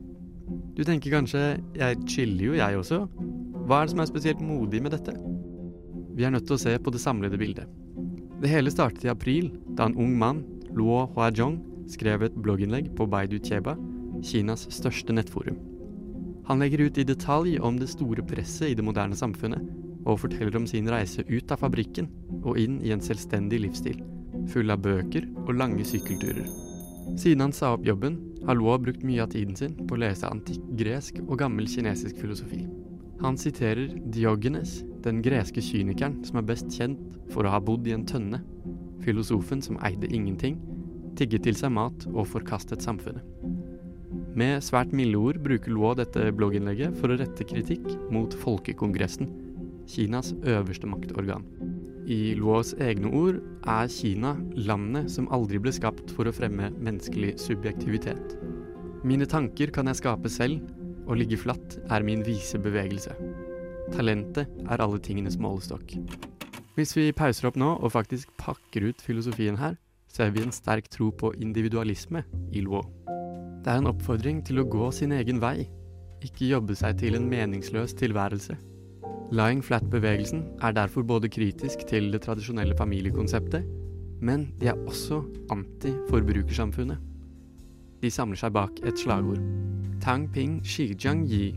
Du 0.75 0.83
tenker 0.83 1.13
kanskje 1.13 1.57
jeg 1.75 1.97
chiller 2.07 2.45
jo 2.45 2.57
jeg 2.59 2.77
også. 2.77 3.05
Hva 3.65 3.81
er 3.81 3.87
det 3.87 3.95
som 3.95 4.03
er 4.03 4.09
spesielt 4.11 4.43
modig 4.43 4.81
med 4.83 4.93
dette? 4.93 5.15
Vi 6.15 6.23
er 6.23 6.31
nødt 6.35 6.45
til 6.47 6.57
å 6.57 6.61
se 6.61 6.75
på 6.79 6.93
det 6.93 7.01
samlede 7.01 7.39
bildet. 7.39 7.65
Det 8.41 8.51
hele 8.51 8.71
startet 8.71 9.07
i 9.07 9.11
april, 9.11 9.49
da 9.77 9.87
en 9.87 9.97
ung 9.97 10.17
mann, 10.19 10.43
Luo 10.75 11.05
Huajong, 11.15 11.57
skrev 11.89 12.25
et 12.27 12.35
blogginnlegg 12.35 12.91
på 12.97 13.07
Baidu 13.09 13.37
Cheba, 13.39 13.75
Kinas 14.23 14.67
største 14.73 15.15
nettforum. 15.15 15.57
Han 16.45 16.61
legger 16.61 16.85
ut 16.85 16.99
i 17.01 17.07
detalj 17.07 17.57
om 17.63 17.79
det 17.79 17.89
store 17.89 18.23
presset 18.27 18.69
i 18.69 18.77
det 18.77 18.85
moderne 18.85 19.17
samfunnet, 19.17 19.63
og 20.05 20.19
forteller 20.21 20.59
om 20.59 20.67
sin 20.69 20.89
reise 20.91 21.23
ut 21.25 21.51
av 21.51 21.63
fabrikken 21.63 22.09
og 22.43 22.59
inn 22.61 22.77
i 22.85 22.91
en 22.93 23.01
selvstendig 23.01 23.63
livsstil, 23.63 24.03
full 24.51 24.71
av 24.73 24.81
bøker 24.85 25.27
og 25.45 25.55
lange 25.57 25.85
sykkelturer. 25.87 26.47
Siden 27.19 27.43
han 27.45 27.53
sa 27.53 27.75
opp 27.75 27.85
jobben, 27.85 28.17
har 28.45 28.57
Luo 28.57 28.75
brukt 28.81 29.03
mye 29.05 29.23
av 29.23 29.31
tiden 29.33 29.55
sin 29.57 29.75
på 29.87 29.95
å 29.95 30.01
lese 30.01 30.29
antikk 30.29 30.63
gresk 30.77 31.21
og 31.25 31.37
gammel 31.41 31.69
kinesisk 31.69 32.17
filosofi. 32.21 32.63
Han 33.21 33.37
siterer 33.39 33.93
Diogenes, 34.11 34.81
den 35.05 35.21
greske 35.25 35.63
kynikeren 35.63 36.19
som 36.27 36.41
er 36.41 36.47
best 36.49 36.73
kjent 36.73 36.99
for 37.33 37.45
å 37.45 37.53
ha 37.53 37.61
bodd 37.63 37.87
i 37.87 37.93
en 37.95 38.05
tønne, 38.09 38.41
filosofen 39.05 39.61
som 39.63 39.79
eide 39.85 40.09
ingenting, 40.09 40.59
tigget 41.15 41.45
til 41.47 41.57
seg 41.57 41.73
mat 41.77 42.07
og 42.11 42.27
forkastet 42.27 42.83
samfunnet. 42.83 43.23
Med 44.35 44.59
svært 44.65 44.91
milde 44.91 45.15
ord 45.15 45.39
bruker 45.45 45.71
Luo 45.71 45.93
dette 45.95 46.27
blogginnlegget 46.35 46.97
for 46.99 47.13
å 47.13 47.17
rette 47.21 47.47
kritikk 47.47 47.85
mot 48.11 48.33
Folkekongressen, 48.41 49.29
Kinas 49.89 50.33
øverste 50.43 50.89
maktorgan. 50.89 51.45
I 52.05 52.35
Luos 52.37 52.75
egne 52.77 53.09
ord 53.09 53.39
er 53.65 53.87
Kina 53.89 54.35
landet 54.53 55.09
som 55.13 55.29
aldri 55.33 55.57
ble 55.61 55.73
skapt 55.73 56.11
for 56.13 56.29
å 56.29 56.33
fremme 56.35 56.69
menneskelig 56.75 57.35
subjektivitet. 57.41 58.35
Mine 59.05 59.25
tanker 59.29 59.73
kan 59.73 59.89
jeg 59.89 60.01
skape 60.01 60.29
selv, 60.29 60.61
og 61.05 61.19
ligge 61.19 61.37
flatt 61.37 61.77
er 61.93 62.05
min 62.05 62.23
vise 62.25 62.57
bevegelse. 62.61 63.13
Talentet 63.93 64.49
er 64.65 64.81
alle 64.81 65.01
tingenes 65.01 65.37
målestokk. 65.41 65.97
Hvis 66.75 66.95
vi 66.97 67.11
pauser 67.15 67.49
opp 67.49 67.57
nå 67.57 67.71
og 67.77 67.93
faktisk 67.93 68.33
pakker 68.41 68.89
ut 68.89 69.01
filosofien 69.01 69.57
her, 69.61 69.77
ser 70.11 70.33
vi 70.33 70.43
en 70.43 70.53
sterk 70.53 70.89
tro 70.91 71.11
på 71.13 71.33
individualisme 71.41 72.23
i 72.51 72.63
Luo. 72.65 72.81
Det 73.65 73.73
er 73.73 73.81
en 73.81 73.89
oppfordring 73.89 74.43
til 74.45 74.61
å 74.61 74.67
gå 74.69 74.91
sin 74.93 75.13
egen 75.15 75.41
vei, 75.41 75.69
ikke 76.25 76.51
jobbe 76.51 76.77
seg 76.77 76.97
til 77.01 77.17
en 77.17 77.29
meningsløs 77.29 77.95
tilværelse. 77.97 78.57
Lying 79.31 79.63
Flat-bevegelsen 79.65 80.43
er 80.61 80.71
derfor 80.77 81.03
både 81.03 81.29
kritisk 81.29 81.87
til 81.89 82.11
det 82.13 82.21
tradisjonelle 82.25 82.77
familiekonseptet, 82.77 83.65
men 84.21 84.51
de 84.61 84.69
er 84.71 84.85
også 84.87 85.23
anti-forbrukersamfunnet. 85.51 86.97
De 88.01 88.11
samler 88.11 88.37
seg 88.39 88.53
bak 88.53 88.79
et 88.85 88.99
slagord. 89.01 89.41
Tang 90.03 90.27
ping 90.31 90.59
shijiang 90.65 91.23
yi. 91.25 91.55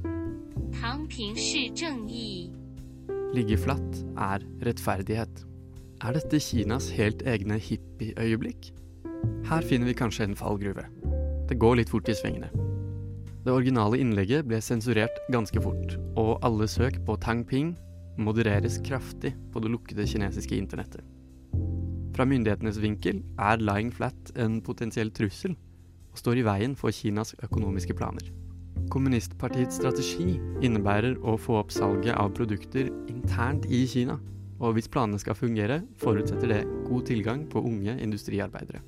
Tang 0.81 1.05
ping 1.11 1.37
shijiang 1.37 2.07
yi. 2.09 2.49
Ligge 3.37 3.59
flatt 3.61 4.01
er 4.17 4.47
rettferdighet. 4.65 5.45
Er 6.01 6.15
dette 6.17 6.41
Kinas 6.41 6.89
helt 6.97 7.23
egne 7.27 7.59
hippieøyeblikk? 7.61 8.71
Her 9.51 9.67
finner 9.67 9.91
vi 9.91 9.99
kanskje 9.99 10.29
en 10.29 10.39
fallgruve. 10.39 10.87
Det 11.49 11.59
går 11.61 11.81
litt 11.81 11.93
fort 11.93 12.09
i 12.09 12.17
svingene. 12.17 12.68
Det 13.49 13.55
originale 13.57 13.97
innlegget 13.97 14.45
ble 14.45 14.59
sensurert 14.61 15.23
ganske 15.33 15.57
fort, 15.65 15.95
og 16.21 16.35
alle 16.45 16.67
søk 16.69 16.99
på 17.07 17.15
Tang 17.17 17.47
Ping 17.49 17.71
modereres 18.21 18.75
kraftig 18.85 19.31
på 19.55 19.63
det 19.65 19.71
lukkede 19.73 20.05
kinesiske 20.05 20.53
internettet. 20.53 21.01
Fra 22.13 22.27
myndighetenes 22.29 22.77
vinkel 22.83 23.23
er 23.41 23.65
Lying 23.65 23.89
Flat 23.97 24.35
en 24.37 24.59
potensiell 24.61 25.09
trussel, 25.17 25.57
og 26.13 26.21
står 26.21 26.43
i 26.43 26.45
veien 26.45 26.77
for 26.77 26.93
Kinas 26.93 27.33
økonomiske 27.41 27.97
planer. 27.97 28.29
Kommunistpartiets 28.93 29.81
strategi 29.81 30.37
innebærer 30.61 31.17
å 31.25 31.41
få 31.41 31.57
opp 31.63 31.73
salget 31.73 32.21
av 32.21 32.37
produkter 32.37 32.93
internt 33.09 33.65
i 33.73 33.87
Kina, 33.89 34.21
og 34.61 34.77
hvis 34.77 34.93
planene 34.93 35.25
skal 35.25 35.41
fungere, 35.41 35.87
forutsetter 35.97 36.53
det 36.53 36.63
god 36.85 37.09
tilgang 37.09 37.49
på 37.49 37.65
unge 37.65 37.97
industriarbeidere. 37.97 38.85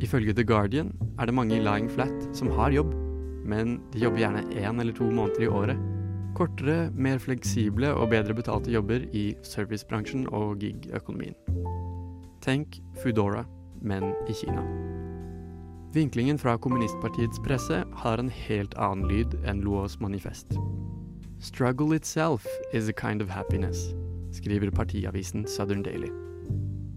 Ifølge 0.00 0.32
The 0.32 0.48
Guardian 0.48 0.94
er 1.18 1.28
det 1.28 1.36
mange 1.36 1.58
i 1.60 1.64
Lying 1.64 1.92
Flat 1.92 2.30
som 2.32 2.48
har 2.56 2.72
jobb, 2.72 3.03
men 3.44 3.78
de 3.92 4.00
jobber 4.00 4.24
gjerne 4.24 4.44
én 4.56 4.80
eller 4.80 4.92
to 4.96 5.04
måneder 5.10 5.44
i 5.44 5.48
året. 5.48 5.80
Kortere, 6.34 6.90
mer 6.90 7.20
fleksible 7.22 7.92
og 7.94 8.10
bedre 8.10 8.34
betalte 8.34 8.72
jobber 8.72 9.04
i 9.14 9.36
servicebransjen 9.46 10.26
og 10.34 10.58
gig-økonomien. 10.64 11.36
Tenk 12.42 12.80
Foodora, 13.02 13.44
men 13.82 14.10
i 14.28 14.34
Kina. 14.34 14.64
Vinklingen 15.94 16.40
fra 16.42 16.56
kommunistpartiets 16.58 17.38
presse 17.44 17.84
har 18.02 18.18
en 18.18 18.32
helt 18.34 18.74
annen 18.74 19.06
lyd 19.06 19.36
enn 19.46 19.62
Luos 19.62 20.00
manifest. 20.02 20.56
Struggle 21.38 21.94
itself 21.94 22.48
is 22.72 22.88
a 22.88 22.92
kind 22.92 23.22
of 23.22 23.30
happiness, 23.30 23.92
skriver 24.32 24.74
partiavisen 24.74 25.46
Southern 25.46 25.82
Daily. 25.82 26.10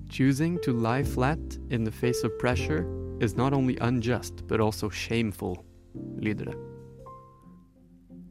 Choosing 0.10 0.58
to 0.64 0.72
lie 0.72 1.04
flat 1.04 1.60
in 1.70 1.84
the 1.84 1.92
face 1.92 2.24
of 2.24 2.32
pressure 2.40 2.88
is 3.22 3.36
not 3.36 3.54
only 3.54 3.78
unjust, 3.82 4.48
but 4.48 4.60
also 4.60 4.90
shameful 4.90 5.67
lyder 6.24 6.52
det. 6.52 6.58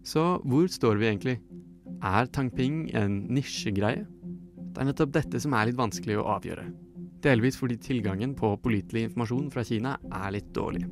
Så 0.06 0.24
hvor 0.46 0.68
står 0.70 1.00
vi 1.00 1.08
egentlig? 1.10 1.38
Er 2.04 2.28
Tangping 2.30 2.90
en 2.94 3.24
nisjegreie? 3.32 4.04
Det 4.76 4.82
er 4.82 4.90
nettopp 4.90 5.14
dette 5.16 5.40
som 5.40 5.54
er 5.56 5.70
litt 5.70 5.78
vanskelig 5.78 6.18
å 6.20 6.28
avgjøre. 6.36 6.66
Delvis 7.24 7.56
fordi 7.58 7.78
tilgangen 7.80 8.36
på 8.38 8.52
pålitelig 8.62 9.08
informasjon 9.08 9.50
fra 9.50 9.64
Kina 9.66 9.96
er 10.12 10.34
litt 10.36 10.52
dårlig. 10.54 10.84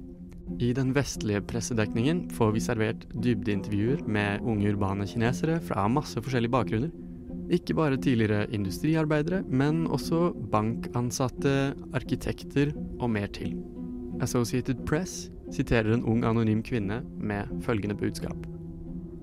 I 0.60 0.72
den 0.76 0.92
vestlige 0.96 1.42
pressedekningen 1.48 2.26
får 2.36 2.50
vi 2.56 2.62
servert 2.64 3.04
dybdeintervjuer 3.14 4.02
med 4.08 4.44
unge 4.44 4.72
urbane 4.72 5.06
kinesere 5.08 5.60
fra 5.64 5.86
masse 5.88 6.20
forskjellige 6.20 6.52
bakgrunner. 6.52 6.90
Ikke 7.52 7.76
bare 7.76 8.00
tidligere 8.00 8.48
industriarbeidere, 8.56 9.42
men 9.48 9.84
også 9.86 10.32
bankansatte, 10.52 11.74
arkitekter 11.96 12.72
og 12.98 13.10
mer 13.12 13.28
til. 13.36 13.58
Associated 14.24 14.84
Press 14.88 15.28
siterer 15.52 15.92
en 15.92 16.04
ung 16.04 16.24
anonym 16.24 16.62
kvinne 16.62 17.02
med 17.18 17.50
følgende 17.64 17.94
budskap. 17.94 18.46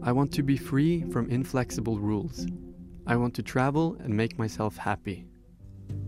I 0.03 0.11
want 0.11 0.33
to 0.33 0.43
be 0.43 0.57
free 0.57 1.05
from 1.11 1.29
inflexible 1.29 1.97
rules. 1.97 2.47
I 3.07 3.15
want 3.15 3.35
to 3.35 3.43
travel 3.43 3.97
and 4.03 4.13
make 4.13 4.37
myself 4.37 4.77
happy. 4.77 5.25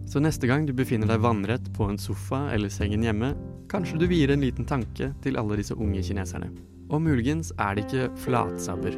Så 0.05 0.19
neste 0.19 0.47
gang 0.47 0.65
du 0.67 0.73
befinner 0.73 1.07
deg 1.09 1.23
vannrett 1.23 1.69
på 1.73 1.87
en 1.89 1.97
sofa 1.97 2.47
eller 2.53 2.69
sengen 2.69 3.03
hjemme, 3.05 3.33
kanskje 3.71 3.99
du 4.01 4.07
vier 4.11 4.33
en 4.33 4.43
liten 4.43 4.67
tanke 4.67 5.11
til 5.23 5.39
alle 5.39 5.57
disse 5.59 5.75
unge 5.75 6.03
kineserne. 6.03 6.51
Og 6.91 7.01
muligens 7.01 7.53
er 7.57 7.75
det 7.75 7.87
ikke 7.87 8.11
flatsabber, 8.25 8.97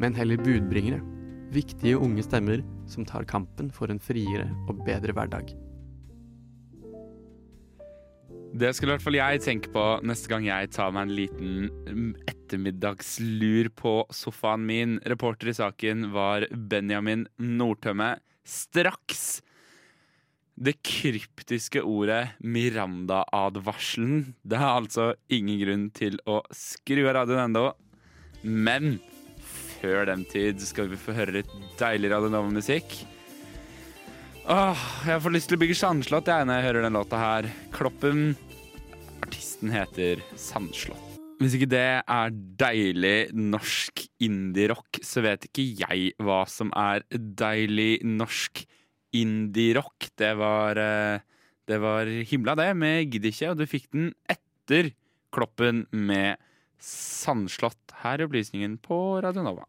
men 0.00 0.16
heller 0.16 0.40
budbringere. 0.42 1.00
Viktige 1.54 1.98
unge 1.98 2.22
stemmer 2.22 2.62
som 2.90 3.06
tar 3.06 3.26
kampen 3.28 3.70
for 3.74 3.90
en 3.90 4.02
friere 4.02 4.48
og 4.68 4.84
bedre 4.86 5.14
hverdag. 5.16 5.54
Det 8.50 8.72
skulle 8.74 8.90
i 8.90 8.96
hvert 8.96 9.04
fall 9.04 9.18
jeg 9.18 9.42
tenke 9.44 9.70
på 9.70 9.82
neste 10.02 10.30
gang 10.30 10.42
jeg 10.42 10.72
tar 10.74 10.90
meg 10.94 11.06
en 11.06 11.12
liten 11.14 11.52
mm, 11.86 12.08
ettermiddagslur 12.32 13.68
på 13.78 13.92
sofaen 14.14 14.64
min. 14.66 14.96
Reporter 15.06 15.52
i 15.52 15.54
saken 15.54 16.08
var 16.14 16.48
Benjamin 16.50 17.28
Nordtømme. 17.38 18.16
Straks! 18.42 19.38
Det 20.60 20.74
kryptiske 20.84 21.80
ordet 21.86 22.34
Miranda-advarselen. 22.42 24.34
Det 24.42 24.58
er 24.58 24.66
altså 24.74 25.12
ingen 25.32 25.62
grunn 25.62 25.86
til 25.96 26.18
å 26.28 26.42
skru 26.50 27.04
av 27.06 27.14
radioen 27.20 27.46
ennå. 27.46 27.64
Men 28.42 28.98
før 29.80 30.10
den 30.10 30.26
tid 30.28 30.60
skal 30.66 30.90
vi 30.90 30.98
få 31.00 31.14
høre 31.16 31.38
litt 31.38 31.54
deilig 31.80 32.10
radionova-musikk. 32.12 32.98
Åh, 34.48 34.80
jeg 35.04 35.20
får 35.20 35.34
lyst 35.34 35.50
til 35.50 35.58
å 35.58 35.60
bygge 35.60 35.76
sandslott 35.76 36.28
jeg 36.30 36.46
når 36.48 36.56
jeg 36.58 36.66
hører 36.70 36.86
den 36.86 36.96
låta 36.96 37.18
her. 37.20 37.48
Kloppen. 37.74 38.32
Artisten 39.20 39.72
heter 39.72 40.22
Sandslott. 40.40 41.18
Hvis 41.40 41.54
ikke 41.56 41.70
det 41.72 41.84
er 42.00 42.34
deilig 42.60 43.30
norsk 43.36 44.02
indie-rock, 44.20 45.00
så 45.04 45.22
vet 45.24 45.46
ikke 45.48 45.64
jeg 45.82 46.10
hva 46.20 46.42
som 46.48 46.72
er 46.76 47.04
deilig 47.12 48.02
norsk 48.04 48.64
indie-rock. 49.16 50.10
Det 50.20 50.34
var 50.40 50.80
eh, 50.80 51.26
Det 51.68 51.78
var 51.78 52.08
himla, 52.26 52.56
det, 52.58 52.72
med 52.74 53.12
Gidd 53.12 53.28
ikke, 53.30 53.52
og 53.52 53.60
du 53.60 53.66
fikk 53.68 53.86
den 53.92 54.10
etter 54.28 54.90
Kloppen 55.30 55.84
med 55.92 56.40
Sandslott. 56.82 57.94
Her 58.02 58.18
er 58.18 58.26
opplysningen 58.26 58.80
på 58.82 59.20
Radio 59.22 59.44
Nova. 59.46 59.68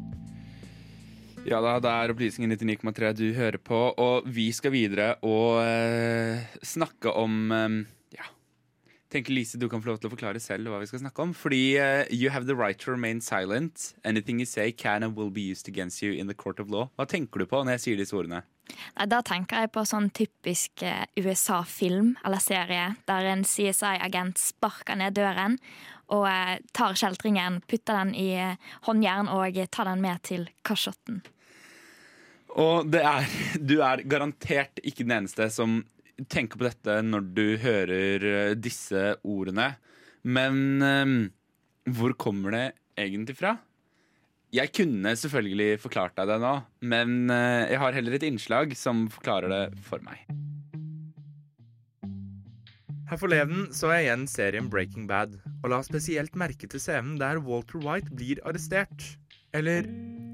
Ja 1.41 1.57
da, 1.63 1.73
det 1.81 1.89
er 1.89 2.11
Opplysningen 2.13 2.53
99,3 2.53 3.09
du 3.17 3.25
hører 3.33 3.57
på, 3.57 3.77
og 3.99 4.27
vi 4.29 4.51
skal 4.53 4.71
videre 4.75 5.15
og 5.25 5.57
eh, 5.65 6.43
snakke 6.65 7.11
om 7.17 7.51
eh, 7.55 7.79
Ja. 8.15 8.27
Tenker 9.11 9.33
Lise 9.33 9.57
du 9.59 9.65
kan 9.67 9.81
få 9.81 9.89
lov 9.91 9.99
til 9.99 10.07
å 10.07 10.13
forklare 10.13 10.39
selv 10.39 10.69
hva 10.71 10.79
vi 10.83 10.87
skal 10.87 11.01
snakke 11.01 11.25
om. 11.25 11.33
Fordi 11.35 11.61
eh, 11.81 12.05
you 12.13 12.29
have 12.31 12.45
the 12.47 12.55
right 12.55 12.77
to 12.85 12.93
remain 12.93 13.19
silent. 13.25 13.95
Anything 14.05 14.39
you 14.39 14.45
say 14.47 14.71
can 14.71 15.03
and 15.03 15.17
will 15.17 15.31
be 15.33 15.41
used 15.51 15.67
against 15.67 16.03
you 16.05 16.13
in 16.13 16.29
the 16.31 16.37
court 16.37 16.61
of 16.61 16.69
law. 16.71 16.87
Hva 16.95 17.09
tenker 17.09 17.41
du 17.43 17.49
på 17.49 17.63
når 17.65 17.79
jeg 17.79 17.85
sier 17.87 18.03
disse 18.03 18.15
ordene? 18.15 18.43
Nei, 18.71 19.07
Da 19.11 19.19
tenker 19.25 19.65
jeg 19.65 19.73
på 19.75 19.83
sånn 19.89 20.11
typisk 20.15 20.85
eh, 20.87 21.03
USA-film 21.19 22.13
eller 22.23 22.39
serie 22.43 22.91
der 23.09 23.31
en 23.33 23.43
CSI-agent 23.43 24.39
sparker 24.39 25.01
ned 25.01 25.17
døren 25.17 25.57
og 26.11 26.27
eh, 26.27 26.57
tar 26.75 26.97
kjeltringen, 26.99 27.61
putter 27.67 28.01
den 28.01 28.13
i 28.17 28.29
eh, 28.35 28.59
håndjern 28.87 29.31
og 29.31 29.59
tar 29.71 29.89
den 29.91 30.03
med 30.03 30.21
til 30.27 30.45
kasjotten. 30.67 31.21
Og 32.59 32.95
er, 32.99 33.27
du 33.69 33.79
er 33.85 34.03
garantert 34.09 34.83
ikke 34.83 35.05
den 35.05 35.21
eneste 35.21 35.47
som 35.53 35.81
tenker 36.29 36.59
på 36.59 36.67
dette 36.67 36.99
når 37.05 37.31
du 37.33 37.45
hører 37.63 38.27
eh, 38.33 38.53
disse 38.59 39.15
ordene. 39.23 39.73
Men 40.21 40.83
um, 40.83 41.19
hvor 41.89 42.13
kommer 42.19 42.53
det 42.53 42.65
egentlig 42.99 43.39
fra? 43.39 43.55
Jeg 44.51 44.73
kunne 44.75 45.15
selvfølgelig 45.17 45.79
forklart 45.81 46.17
deg 46.19 46.27
det 46.27 46.37
nå, 46.43 46.51
men 46.91 47.31
jeg 47.31 47.79
har 47.79 47.95
heller 47.95 48.17
et 48.17 48.25
innslag 48.27 48.75
som 48.75 49.05
forklarer 49.09 49.47
det 49.47 49.61
for 49.87 50.03
meg. 50.03 50.27
Her 53.11 53.17
forleden 53.19 53.65
så 53.75 53.89
jeg 53.91 54.05
igjen 54.05 54.21
serien 54.31 54.69
Breaking 54.71 55.03
Bad, 55.07 55.33
og 55.65 55.73
la 55.73 55.81
spesielt 55.83 56.35
merke 56.39 56.63
til 56.71 56.79
scenen 56.79 57.17
der 57.19 57.41
Walter 57.43 57.81
White 57.83 58.07
blir 58.15 58.39
arrestert. 58.47 59.03
Eller 59.53 59.83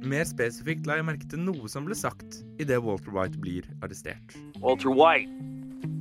mer 0.05 0.27
spesifikt 0.29 0.85
la 0.85 0.99
jeg 0.99 1.07
merke 1.07 1.25
til 1.25 1.41
noe 1.41 1.65
som 1.73 1.87
ble 1.89 1.97
sagt 1.97 2.37
idet 2.61 2.77
Walter 2.85 3.09
White 3.15 3.41
blir 3.41 3.65
arrestert. 3.81 4.37
Walter 4.61 4.93
White, 4.93 5.33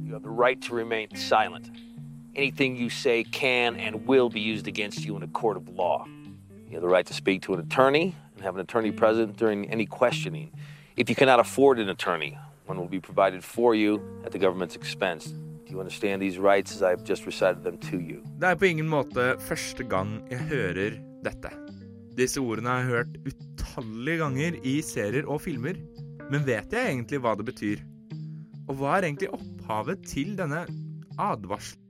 you 0.04 0.12
have 0.12 0.20
the 0.20 0.36
right 0.42 0.60
to 0.68 0.76
remain 0.76 1.08
silent. 1.16 1.70
Anything 2.34 2.76
you 2.76 2.90
say 2.90 3.24
can 3.24 3.80
and 3.80 4.06
will 4.06 4.28
be 4.28 4.44
used 4.44 4.68
against 4.68 5.00
you 5.00 5.16
in 5.16 5.22
a 5.22 5.32
court 5.32 5.56
of 5.56 5.70
law. 5.70 6.04
You 6.68 6.74
have 6.76 6.82
the 6.82 6.92
right 6.92 7.06
to 7.06 7.14
speak 7.14 7.40
to 7.44 7.54
an 7.54 7.60
attorney 7.60 8.14
and 8.34 8.44
have 8.44 8.54
an 8.54 8.60
attorney 8.60 8.92
present 8.92 9.38
during 9.38 9.64
any 9.70 9.86
questioning. 9.86 10.52
If 10.98 11.08
you 11.08 11.16
cannot 11.16 11.40
afford 11.40 11.78
an 11.78 11.88
attorney, 11.88 12.36
one 12.66 12.76
will 12.76 12.92
be 12.92 13.00
provided 13.00 13.42
for 13.42 13.74
you 13.74 14.02
at 14.26 14.32
the 14.32 14.38
government's 14.38 14.76
expense. 14.76 15.32
Det 18.40 18.48
er 18.50 18.58
på 18.60 18.68
ingen 18.68 18.88
måte 18.90 19.24
første 19.48 19.86
gang 19.90 20.18
jeg 20.30 20.46
hører 20.50 20.98
dette. 21.26 21.50
Disse 22.16 22.40
ordene 22.40 22.70
har 22.70 22.84
jeg 22.84 22.92
hørt 22.92 23.18
utallige 23.26 24.20
ganger 24.22 24.60
i 24.64 24.76
serier 24.84 25.26
og 25.28 25.42
filmer, 25.44 25.76
men 26.30 26.46
vet 26.46 26.72
jeg 26.72 26.92
egentlig 26.92 27.20
hva 27.24 27.34
det 27.38 27.48
betyr? 27.50 27.82
Og 28.66 28.78
hva 28.78 28.96
er 28.96 29.08
egentlig 29.08 29.32
opphavet 29.34 30.06
til 30.08 30.36
denne 30.38 30.64
advarselen? 31.18 31.82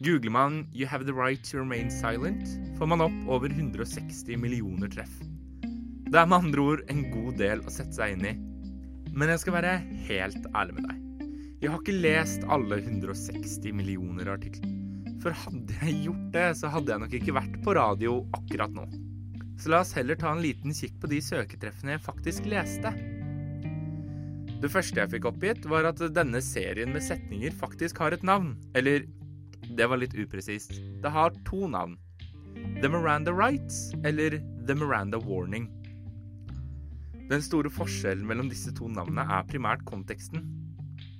Googler 0.00 0.32
man 0.32 0.66
'You 0.72 0.86
have 0.86 1.04
the 1.04 1.12
right 1.12 1.44
to 1.44 1.58
remain 1.58 1.90
silent', 1.90 2.48
får 2.78 2.86
man 2.86 3.00
opp 3.04 3.18
over 3.28 3.48
160 3.48 4.36
millioner 4.36 4.88
treff. 4.88 5.12
Det 6.10 6.16
er 6.16 6.26
med 6.26 6.36
andre 6.36 6.60
ord 6.60 6.80
en 6.88 7.04
god 7.12 7.36
del 7.38 7.60
å 7.60 7.70
sette 7.70 7.92
seg 7.94 8.16
inn 8.16 8.24
i. 8.24 8.32
Men 9.12 9.28
jeg 9.28 9.44
skal 9.44 9.58
være 9.60 9.76
helt 10.08 10.48
ærlig 10.54 10.74
med 10.74 10.88
deg. 10.88 11.09
Jeg 11.60 11.68
har 11.74 11.82
ikke 11.82 11.92
lest 12.00 12.44
alle 12.48 12.78
160 12.80 13.74
millioner 13.76 14.30
artikler. 14.32 14.70
For 15.20 15.36
hadde 15.36 15.74
jeg 15.82 16.06
gjort 16.06 16.28
det, 16.32 16.44
så 16.56 16.70
hadde 16.72 16.94
jeg 16.94 17.02
nok 17.02 17.16
ikke 17.18 17.34
vært 17.36 17.56
på 17.66 17.74
radio 17.76 18.14
akkurat 18.38 18.72
nå. 18.72 18.86
Så 19.60 19.68
la 19.68 19.82
oss 19.84 19.92
heller 19.92 20.16
ta 20.16 20.30
en 20.32 20.40
liten 20.40 20.72
kikk 20.72 20.94
på 21.02 21.10
de 21.12 21.18
søketreffene 21.20 21.98
jeg 21.98 22.02
faktisk 22.06 22.48
leste. 22.48 22.94
Det 24.60 24.70
første 24.72 25.02
jeg 25.02 25.12
fikk 25.12 25.28
oppgitt, 25.28 25.68
var 25.68 25.90
at 25.90 26.00
denne 26.16 26.40
serien 26.44 26.94
med 26.94 27.04
setninger 27.04 27.52
faktisk 27.60 28.00
har 28.00 28.16
et 28.16 28.24
navn. 28.24 28.54
Eller 28.72 29.04
det 29.76 29.90
var 29.92 30.00
litt 30.00 30.16
upresist. 30.16 30.72
Det 31.04 31.12
har 31.12 31.36
to 31.44 31.68
navn. 31.68 31.98
The 32.80 32.88
Miranda 32.88 33.36
Rights 33.36 33.92
eller 34.00 34.38
The 34.64 34.78
Miranda 34.80 35.20
Warning. 35.20 35.68
Den 37.28 37.44
store 37.44 37.68
forskjellen 37.68 38.24
mellom 38.24 38.48
disse 38.48 38.72
to 38.80 38.88
navnene 38.88 39.28
er 39.28 39.44
primært 39.52 39.84
konteksten. 39.84 40.48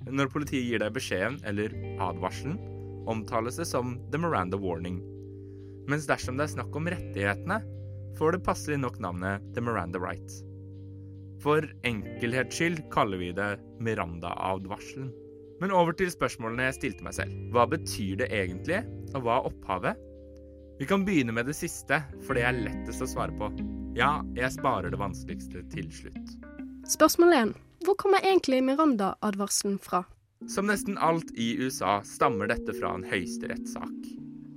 Når 0.09 0.31
politiet 0.33 0.65
gir 0.65 0.81
deg 0.81 0.93
beskjeden 0.95 1.39
eller 1.47 1.73
advarselen, 2.01 2.57
omtales 3.11 3.59
det 3.61 3.67
som 3.69 3.97
The 4.13 4.21
Miranda 4.21 4.57
Warning. 4.57 5.01
Mens 5.89 6.07
dersom 6.09 6.37
det 6.37 6.47
er 6.47 6.55
snakk 6.55 6.75
om 6.77 6.89
rettighetene, 6.89 7.59
får 8.17 8.35
det 8.35 8.45
passelig 8.45 8.79
nok 8.81 8.99
navnet 9.01 9.43
The 9.55 9.63
Miranda 9.63 10.01
Rights. 10.01 10.41
For 11.41 11.65
enkelhets 11.87 12.57
skyld 12.57 12.83
kaller 12.93 13.21
vi 13.21 13.31
det 13.33 13.55
Miranda-advarselen. 13.81 15.09
Men 15.61 15.73
over 15.77 15.93
til 15.97 16.09
spørsmålene 16.09 16.69
jeg 16.69 16.77
stilte 16.79 17.05
meg 17.05 17.17
selv. 17.17 17.33
Hva 17.53 17.67
betyr 17.69 18.21
det 18.21 18.29
egentlig, 18.33 18.81
og 19.13 19.25
hva 19.25 19.39
er 19.39 19.49
opphavet? 19.49 20.07
Vi 20.81 20.87
kan 20.89 21.05
begynne 21.05 21.33
med 21.37 21.45
det 21.49 21.57
siste, 21.57 21.99
for 22.25 22.37
det 22.37 22.45
er 22.47 22.57
lettest 22.57 23.03
å 23.05 23.09
svare 23.09 23.35
på. 23.37 23.51
Ja, 23.97 24.21
jeg 24.37 24.49
sparer 24.55 24.89
det 24.89 25.01
vanskeligste 25.01 25.61
til 25.73 25.89
slutt. 25.93 26.37
Spørsmål 26.89 27.37
1. 27.37 27.53
Hvor 27.81 27.95
kommer 27.97 28.21
egentlig 28.21 28.63
Miranda-advarselen 28.63 29.79
fra? 29.81 30.03
Som 30.47 30.67
nesten 30.69 30.97
alt 30.97 31.31
i 31.33 31.55
USA 31.57 31.99
stammer 32.05 32.49
dette 32.49 32.75
fra 32.77 32.93
en 32.93 33.05
høyesterettssak. 33.09 34.09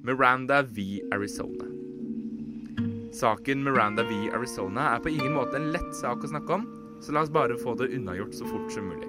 Miranda 0.04 0.60
v. 0.68 1.00
Arizona. 1.12 1.70
Saken 3.16 3.62
Miranda 3.64 4.04
v. 4.04 4.26
Arizona 4.36 4.90
er 4.94 5.00
på 5.00 5.12
ingen 5.14 5.32
måte 5.38 5.56
en 5.56 5.70
lett 5.72 5.92
sak 5.96 6.24
å 6.24 6.32
snakke 6.34 6.58
om, 6.58 6.66
så 7.00 7.14
la 7.16 7.22
oss 7.24 7.32
bare 7.32 7.56
få 7.60 7.76
det 7.80 7.92
unnagjort 7.96 8.36
så 8.36 8.48
fort 8.48 8.72
som 8.74 8.90
mulig. 8.92 9.08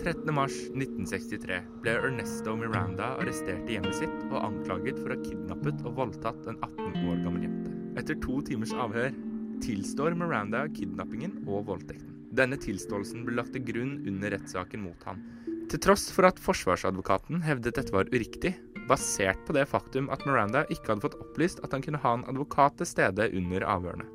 13.3.1963 0.00 1.58
ble 1.84 1.96
Ernesto 1.98 2.54
Miranda 2.56 3.10
arrestert 3.20 3.68
i 3.68 3.76
hjemmet 3.76 3.98
sitt 3.98 4.22
og 4.30 4.38
anklaget 4.40 4.96
for 5.02 5.12
å 5.12 5.18
ha 5.18 5.26
kidnappet 5.26 5.82
og 5.84 5.98
voldtatt 5.98 6.48
en 6.48 6.56
18 6.64 7.04
år 7.04 7.20
gammel 7.26 7.44
jente. 7.44 7.74
Etter 8.00 8.16
to 8.24 8.40
timers 8.48 8.72
avhør 8.72 9.12
tilstår 9.60 10.16
Miranda 10.16 10.64
kidnappingen 10.72 11.42
og 11.44 11.68
voldtekten. 11.68 12.09
Denne 12.36 12.58
tilståelsen 12.60 13.24
ble 13.26 13.38
lagt 13.40 13.54
til 13.56 13.64
grunn 13.66 13.96
under 14.06 14.34
rettssaken 14.36 14.84
mot 14.84 15.08
han. 15.08 15.22
Til 15.70 15.82
tross 15.82 16.08
for 16.14 16.26
at 16.26 16.38
forsvarsadvokaten 16.42 17.42
hevdet 17.46 17.76
dette 17.78 17.94
var 17.94 18.08
uriktig, 18.10 18.56
basert 18.90 19.38
på 19.46 19.54
det 19.54 19.68
faktum 19.70 20.08
at 20.10 20.24
Miranda 20.26 20.64
ikke 20.66 20.92
hadde 20.92 21.04
fått 21.04 21.20
opplyst 21.22 21.62
at 21.66 21.74
han 21.74 21.84
kunne 21.84 22.00
ha 22.02 22.16
en 22.16 22.26
advokat 22.30 22.78
til 22.80 22.88
stede 22.90 23.28
under 23.38 23.66
avhørene. 23.66 24.08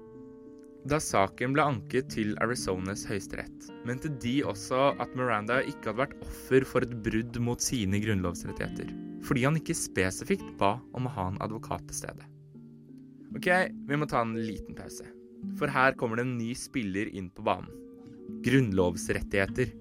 Da 0.86 0.99
saken 1.01 1.56
ble 1.56 1.63
anket 1.65 2.12
til 2.13 2.36
Arizonas 2.43 3.08
høyesterett, 3.10 3.69
mente 3.88 4.12
de 4.21 4.36
også 4.45 4.91
at 5.01 5.15
Miranda 5.17 5.62
ikke 5.63 5.89
hadde 5.89 6.04
vært 6.04 6.19
offer 6.28 6.67
for 6.67 6.86
et 6.86 6.93
brudd 7.08 7.39
mot 7.41 7.63
sine 7.63 8.04
grunnlovsrettigheter, 8.04 8.91
fordi 9.25 9.47
han 9.47 9.58
ikke 9.58 9.78
spesifikt 9.80 10.51
ba 10.60 10.75
om 10.93 11.08
å 11.08 11.15
ha 11.15 11.30
en 11.32 11.41
advokat 11.41 11.88
til 11.89 12.04
stede. 12.04 12.28
Ok, 13.36 13.49
vi 13.89 13.97
må 13.97 14.06
ta 14.12 14.21
en 14.28 14.36
liten 14.38 14.78
pause, 14.78 15.08
for 15.58 15.71
her 15.73 15.97
kommer 15.97 16.21
det 16.21 16.28
en 16.28 16.38
ny 16.38 16.51
spiller 16.60 17.10
inn 17.15 17.32
på 17.34 17.47
banen. 17.47 17.71
Grunnlovsrettigheter. 18.46 19.72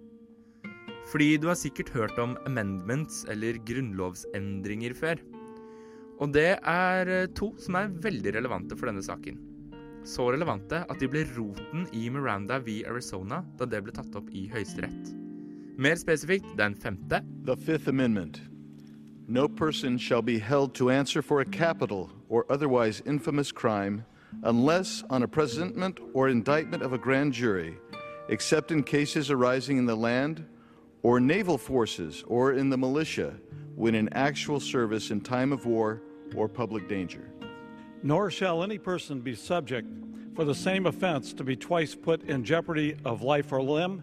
Fordi 1.12 1.34
du 1.36 1.50
har 1.50 1.58
sikkert 1.60 1.92
hørt 1.92 2.18
om 2.18 2.32
amendments, 2.48 3.26
eller 3.28 3.58
grunnlovsendringer, 3.68 4.94
før. 4.96 5.20
Og 6.22 6.32
det 6.32 6.54
er 6.56 7.10
eh, 7.10 7.26
to 7.36 7.50
som 7.60 7.76
er 7.76 7.92
veldig 8.06 8.32
relevante 8.38 8.78
for 8.78 8.88
denne 8.88 9.04
saken. 9.04 9.36
Så 10.08 10.30
relevante 10.32 10.80
at 10.88 11.00
de 11.00 11.08
ble 11.10 11.26
roten 11.36 11.84
i 11.92 12.06
Miranda 12.12 12.58
v. 12.62 12.80
Arizona 12.88 13.42
da 13.58 13.68
det 13.68 13.82
ble 13.84 13.92
tatt 13.92 14.16
opp 14.16 14.32
i 14.32 14.46
Høyesterett. 14.52 15.12
Mer 15.76 16.00
spesifikt 16.00 16.56
den 16.56 16.76
femte. 16.76 17.20
The 17.44 17.56
Fifth 17.56 17.88
Amendment. 17.88 18.40
No 19.26 19.48
person 19.48 19.98
shall 19.98 20.22
be 20.22 20.38
held 20.38 20.74
to 20.74 20.90
answer 20.90 21.22
for 21.22 21.40
a 21.40 21.44
capital 21.44 22.10
or 22.28 22.44
otherwise 22.48 23.02
infamous 23.06 23.50
crime 23.50 24.04
unless 24.42 25.02
on 25.10 25.22
a 25.22 25.28
presentment 25.28 25.98
or 26.12 26.28
indictment 26.28 26.82
of 26.82 26.92
a 26.92 26.98
grand 26.98 27.32
jury, 27.32 27.76
except 28.28 28.70
in 28.70 28.82
cases 28.82 29.30
arising 29.30 29.78
in 29.78 29.86
the 29.86 29.96
land 29.96 30.46
or 31.02 31.20
naval 31.20 31.58
forces 31.58 32.24
or 32.26 32.52
in 32.52 32.70
the 32.70 32.78
militia 32.78 33.34
when 33.74 33.94
in 33.94 34.08
actual 34.12 34.60
service 34.60 35.10
in 35.10 35.20
time 35.20 35.52
of 35.52 35.66
war 35.66 36.02
or 36.34 36.48
public 36.48 36.88
danger. 36.88 37.30
Nor 38.02 38.30
shall 38.30 38.62
any 38.62 38.78
person 38.78 39.20
be 39.20 39.34
subject 39.34 39.88
for 40.34 40.44
the 40.44 40.54
same 40.54 40.86
offense 40.86 41.32
to 41.34 41.44
be 41.44 41.56
twice 41.56 41.94
put 41.94 42.22
in 42.24 42.44
jeopardy 42.44 42.96
of 43.04 43.22
life 43.22 43.52
or 43.52 43.62
limb, 43.62 44.02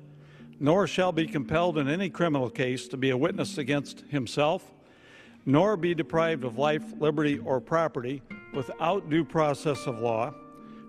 nor 0.59 0.87
shall 0.87 1.11
be 1.11 1.25
compelled 1.25 1.77
in 1.77 1.87
any 1.87 2.09
criminal 2.09 2.49
case 2.49 2.87
to 2.87 2.97
be 2.97 3.09
a 3.09 3.17
witness 3.17 3.57
against 3.57 4.01
himself, 4.09 4.71
nor 5.45 5.75
be 5.75 5.93
deprived 5.93 6.43
of 6.43 6.57
life, 6.57 6.83
liberty, 6.99 7.39
or 7.39 7.59
property 7.59 8.21
without 8.53 9.09
due 9.09 9.25
process 9.25 9.87
of 9.87 9.99
law, 9.99 10.33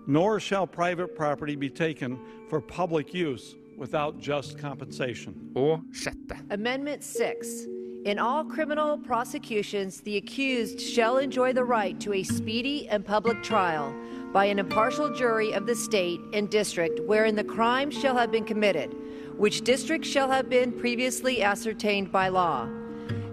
nor 0.07 0.39
shall 0.39 0.67
private 0.67 1.15
property 1.15 1.55
be 1.55 1.69
taken 1.69 2.19
for 2.49 2.61
public 2.61 3.13
use 3.13 3.55
without 3.77 4.19
just 4.19 4.57
compensation. 4.57 5.51
Og 5.55 5.81
sjette. 5.91 6.39
Amendment 6.51 7.03
6. 7.03 7.65
In 8.05 8.19
all 8.19 8.43
criminal 8.43 8.97
prosecutions, 8.97 10.01
the 10.01 10.17
accused 10.17 10.81
shall 10.81 11.17
enjoy 11.19 11.53
the 11.53 11.63
right 11.63 11.97
to 12.01 12.13
a 12.13 12.23
speedy 12.23 12.87
and 12.89 13.05
public 13.05 13.41
trial 13.41 13.95
by 14.33 14.45
an 14.45 14.59
impartial 14.59 15.13
jury 15.13 15.53
of 15.53 15.65
the 15.65 15.75
state 15.75 16.19
and 16.33 16.49
district 16.49 16.99
wherein 17.05 17.35
the 17.35 17.43
crime 17.43 17.89
shall 17.89 18.17
have 18.17 18.29
been 18.29 18.43
committed, 18.43 18.93
which 19.37 19.61
district 19.61 20.05
shall 20.05 20.29
have 20.29 20.49
been 20.49 20.71
previously 20.73 21.41
ascertained 21.41 22.11
by 22.11 22.27
law, 22.27 22.67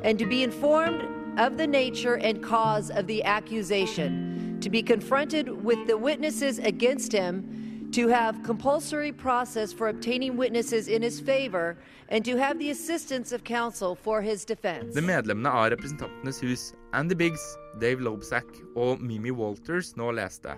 and 0.03 0.19
to 0.19 0.27
be 0.27 0.45
informed 0.45 1.03
of 1.39 1.57
the 1.57 1.67
nature 1.67 2.15
and 2.19 2.43
cause 2.43 2.91
of 2.91 3.07
the 3.09 3.25
accusation, 3.25 4.40
to 4.61 4.71
be 4.71 4.83
confronted 4.83 5.49
with 5.65 5.87
the 5.87 5.97
witnesses 5.97 6.59
against 6.59 7.13
him, 7.13 7.89
to 7.93 8.09
have 8.09 8.43
compulsory 8.45 9.13
process 9.13 9.73
for 9.73 9.89
obtaining 9.89 10.37
witnesses 10.37 10.89
in 10.89 11.03
his 11.03 11.21
favor, 11.21 11.77
and 12.09 12.25
to 12.25 12.37
have 12.37 12.59
the 12.59 12.71
assistance 12.71 13.33
of 13.33 13.43
counsel 13.45 13.95
for 13.95 14.23
his 14.23 14.45
defense. 14.45 14.95
The 14.95 15.03
medlemmene 15.03 15.51
av 15.51 15.71
Representantenes 15.71 16.41
hus, 16.41 16.73
Andy 16.93 17.15
Biggs, 17.15 17.43
Dave 17.81 18.01
Lobsack 18.01 18.47
og 18.77 19.01
Mimi 19.01 19.31
Walters 19.31 19.97
nå 19.97 20.11
leste, 20.13 20.57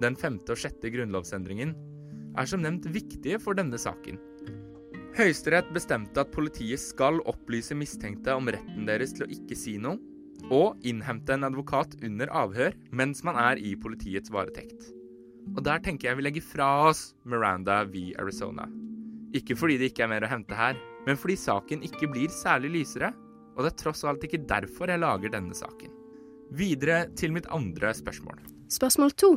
den 0.00 0.16
femte 0.16 0.52
og 0.52 0.60
sjette 0.60 0.90
grunnlovsendringen, 0.92 1.74
er 2.36 2.48
som 2.48 2.60
nevnt 2.60 2.88
viktige 2.92 3.38
for 3.40 3.56
denne 3.56 3.78
saken. 3.80 4.20
Høyesterett 5.16 5.70
bestemte 5.72 6.20
at 6.20 6.32
politiet 6.34 6.82
skal 6.82 7.22
opplyse 7.24 7.72
mistenkte 7.76 8.34
om 8.36 8.50
retten 8.52 8.84
deres 8.88 9.14
til 9.16 9.24
å 9.24 9.32
ikke 9.32 9.56
si 9.56 9.78
noe, 9.80 9.96
og 10.50 10.80
innhente 10.86 11.34
en 11.34 11.46
advokat 11.48 11.96
under 12.06 12.30
avhør 12.30 12.76
mens 12.94 13.22
man 13.26 13.38
er 13.40 13.60
i 13.60 13.74
politiets 13.78 14.32
varetekt. 14.32 14.92
Og 15.54 15.62
der 15.66 15.82
tenker 15.82 16.10
jeg 16.10 16.18
vi 16.18 16.26
legger 16.26 16.44
fra 16.44 16.68
oss 16.88 17.12
Miranda 17.24 17.82
v. 17.86 18.10
Arizona. 18.18 18.66
Ikke 19.36 19.56
fordi 19.58 19.78
det 19.80 19.92
ikke 19.92 20.06
er 20.06 20.12
mer 20.14 20.26
å 20.26 20.30
hente 20.30 20.56
her, 20.58 20.78
men 21.06 21.18
fordi 21.18 21.36
saken 21.38 21.84
ikke 21.86 22.10
blir 22.10 22.32
særlig 22.32 22.72
lysere, 22.80 23.12
og 23.56 23.64
det 23.64 23.72
er 23.72 23.82
tross 23.82 24.04
alt 24.04 24.24
ikke 24.26 24.44
derfor 24.48 24.90
jeg 24.90 25.02
lager 25.02 25.32
denne 25.32 25.56
saken. 25.56 25.92
Videre 26.56 27.06
til 27.18 27.34
mitt 27.34 27.48
andre 27.54 27.92
spørsmål. 27.96 28.42
Spørsmål 28.72 29.14
to. 29.18 29.36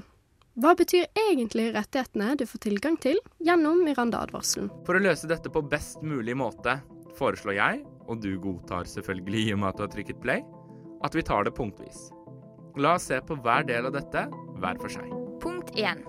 Hva 0.59 0.73
betyr 0.75 1.05
egentlig 1.29 1.69
rettighetene 1.71 2.33
du 2.35 2.43
får 2.49 2.65
tilgang 2.65 2.97
til 2.99 3.19
gjennom 3.45 3.83
Miranda-advarselen? 3.85 4.67
For 4.83 4.97
å 4.97 5.03
løse 5.03 5.29
dette 5.29 5.51
på 5.53 5.63
best 5.71 6.01
mulig 6.03 6.35
måte 6.35 6.79
foreslår 7.19 7.55
jeg, 7.55 7.83
og 8.09 8.19
du 8.23 8.33
godtar 8.41 8.89
selvfølgelig 8.89 9.45
i 9.45 9.53
og 9.55 9.61
med 9.61 9.69
at 9.69 9.79
du 9.79 9.85
har 9.85 9.93
trykket 9.93 10.21
play, 10.23 10.43
at 11.05 11.15
vi 11.15 11.23
tar 11.25 11.47
det 11.47 11.55
punktvis. 11.57 12.09
La 12.79 12.95
oss 12.95 13.09
se 13.09 13.19
på 13.25 13.37
hver 13.43 13.65
del 13.67 13.89
av 13.89 13.95
dette 13.95 14.27
hver 14.59 14.79
for 14.81 14.91
seg. 14.93 15.09
Punkt 15.43 15.73
1. 15.75 16.03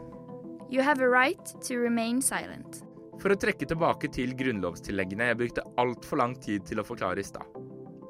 You 0.70 0.82
have 0.86 1.02
a 1.02 1.08
right 1.10 1.54
to 1.66 1.78
remain 1.80 2.20
silent. 2.22 2.82
For 3.20 3.34
å 3.34 3.38
trekke 3.38 3.66
tilbake 3.68 4.08
til 4.14 4.32
grunnlovstilleggene 4.38 5.30
jeg 5.30 5.38
brukte 5.40 5.66
altfor 5.80 6.22
lang 6.22 6.36
tid 6.40 6.64
til 6.68 6.80
å 6.80 6.86
forklare 6.86 7.20
i 7.20 7.26
stad. 7.26 7.46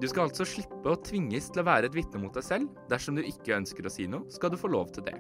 Du 0.01 0.07
skal 0.09 0.29
altså 0.29 0.47
slippe 0.49 0.89
å 0.89 1.01
tvinges 1.05 1.51
til 1.53 1.61
å 1.61 1.67
være 1.67 1.91
et 1.91 1.97
vitne 1.97 2.23
mot 2.23 2.33
deg 2.37 2.45
selv. 2.47 2.71
Dersom 2.89 3.19
du 3.19 3.25
ikke 3.27 3.59
ønsker 3.59 3.85
å 3.85 3.93
si 3.93 4.07
noe, 4.09 4.29
skal 4.33 4.53
du 4.53 4.57
få 4.61 4.71
lov 4.73 4.93
til 4.95 5.05
det. 5.09 5.17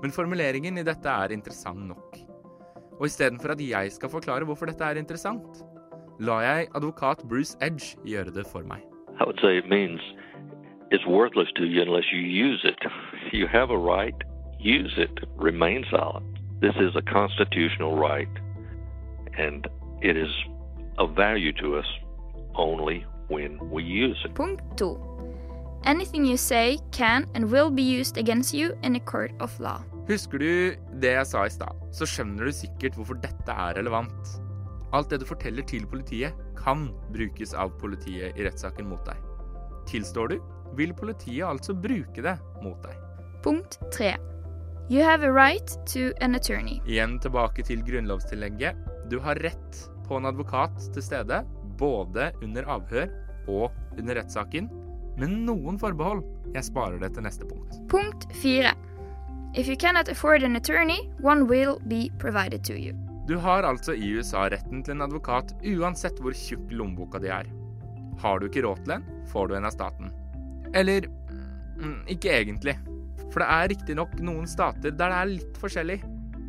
Men 0.00 0.14
formuleringen 0.14 0.80
i 0.80 0.86
dette 0.86 1.10
er 1.10 1.34
interessant 1.36 1.84
nok. 1.90 2.16
Og 3.00 3.06
istedenfor 3.08 3.52
at 3.52 3.60
jeg 3.64 3.92
skal 3.96 4.12
forklare 4.12 4.46
hvorfor 4.48 4.70
dette 4.70 4.86
er 4.86 5.00
interessant, 5.00 5.64
lar 6.22 6.44
jeg 6.46 6.70
advokat 6.78 7.24
Bruce 7.28 7.58
Edge 7.64 7.96
gjøre 8.08 8.32
det 8.32 8.46
for 8.48 8.64
meg. 8.68 8.84
I 9.20 9.26
would 9.26 9.40
say 9.42 9.58
it 9.58 9.68
means 9.68 10.00
it's 10.94 11.06
worthless 11.06 11.48
to 11.56 11.64
you 11.64 11.82
unless 11.82 12.08
you 12.12 12.20
use 12.20 12.60
it. 12.64 12.78
You 13.32 13.46
have 13.48 13.70
a 13.70 13.76
right, 13.76 14.14
use 14.60 14.94
it, 14.96 15.14
remain 15.34 15.84
silent. 15.90 16.38
This 16.60 16.76
is 16.86 16.94
a 16.94 17.02
constitutional 17.02 17.96
right, 17.96 18.34
and 19.36 19.66
it 20.02 20.16
is 20.16 20.32
of 20.98 21.16
value 21.16 21.52
to 21.62 21.76
us 21.80 21.86
only 22.54 23.04
when 23.26 23.58
we 23.70 23.82
use 23.82 24.20
it. 24.24 24.34
Punkt 24.36 24.62
2. 24.76 24.96
Anything 25.84 26.24
you 26.24 26.36
say 26.36 26.78
can 26.92 27.26
and 27.34 27.50
will 27.50 27.70
be 27.70 27.82
used 27.82 28.16
against 28.16 28.54
you 28.54 28.78
in 28.84 28.94
a 28.94 29.00
court 29.00 29.32
of 29.40 29.58
law. 29.58 29.82
Husker 30.06 30.38
du 30.38 30.76
det 31.00 31.12
jeg 31.16 31.26
sa 31.26 31.44
i 31.44 31.50
stad, 31.50 31.74
så 31.92 32.06
skjønner 32.06 32.46
du 32.46 32.52
sikkert 32.52 32.94
hvorfor 32.94 33.18
dette 33.18 33.52
er 33.66 33.74
relevant. 33.80 34.34
Alt 34.94 35.10
det 35.10 35.24
du 35.24 35.26
forteller 35.26 35.66
til 35.66 35.86
politiet, 35.90 36.32
kan 36.64 36.90
brukes 37.12 37.52
av 37.54 37.74
politiet 37.80 38.38
i 38.38 38.46
rettssaken 38.46 38.86
mot 38.88 39.02
deg. 39.08 39.18
Tilstår 39.90 40.30
du, 40.32 40.36
vil 40.78 40.94
politiet 40.96 41.46
altså 41.46 41.74
bruke 41.74 42.22
det 42.24 42.36
mot 42.62 42.78
deg. 42.84 43.00
Punkt 43.44 43.78
3. 43.94 44.14
You 44.90 45.02
have 45.04 45.24
a 45.24 45.32
right 45.32 45.76
to 45.86 46.12
an 46.20 46.34
attorney. 46.34 46.80
Igjen 46.86 47.18
tilbake 47.24 47.64
til 47.64 47.80
grunnlovstillegget. 47.84 48.76
Du 49.08 49.18
har 49.20 49.40
rett 49.40 49.78
på 50.08 50.18
en 50.18 50.28
advokat 50.28 50.76
til 50.92 51.04
stede, 51.04 51.40
både 51.80 52.30
under 52.44 52.68
avhør 52.68 53.08
og 53.48 53.72
under 53.98 54.20
rettssaken, 54.20 54.68
med 55.16 55.32
noen 55.46 55.78
forbehold. 55.80 56.24
Jeg 56.54 56.66
sparer 56.68 56.98
det 57.00 57.14
til 57.14 57.24
neste 57.24 57.48
punkt. 57.48 57.78
Punkt 57.88 58.26
4. 58.42 58.74
If 59.54 59.68
you 59.68 59.76
cannot 59.76 60.08
afford 60.08 60.42
an 60.42 60.56
attorney, 60.56 61.08
one 61.22 61.46
will 61.46 61.78
be 61.86 62.10
provided 62.18 62.64
to 62.64 62.74
you. 62.74 62.92
Du 63.28 63.36
har 63.38 63.62
altså 63.62 63.94
i 63.94 64.10
USA 64.18 64.48
retten 64.52 64.82
til 64.84 64.98
en 64.98 65.06
advokat 65.06 65.54
uansett 65.64 66.18
hvor 66.20 66.34
tjukk 66.36 66.72
lommeboka 66.74 67.22
di 67.22 67.30
er. 67.32 67.48
Har 68.20 68.38
du 68.38 68.50
ikke 68.50 68.66
råd 68.66 68.84
til 68.84 68.98
en, 68.98 69.06
får 69.32 69.48
du 69.48 69.56
en 69.56 69.64
av 69.64 69.72
staten. 69.72 70.12
Eller 70.74 71.06
mm, 71.78 72.02
ikke 72.10 72.32
egentlig. 72.40 72.76
For 73.30 73.42
det 73.42 73.48
er 73.50 73.70
riktignok 73.72 74.18
noen 74.22 74.46
stater 74.50 74.92
der 74.94 75.10
det 75.10 75.20
er 75.20 75.30
litt 75.30 75.62
forskjellig. 75.62 76.02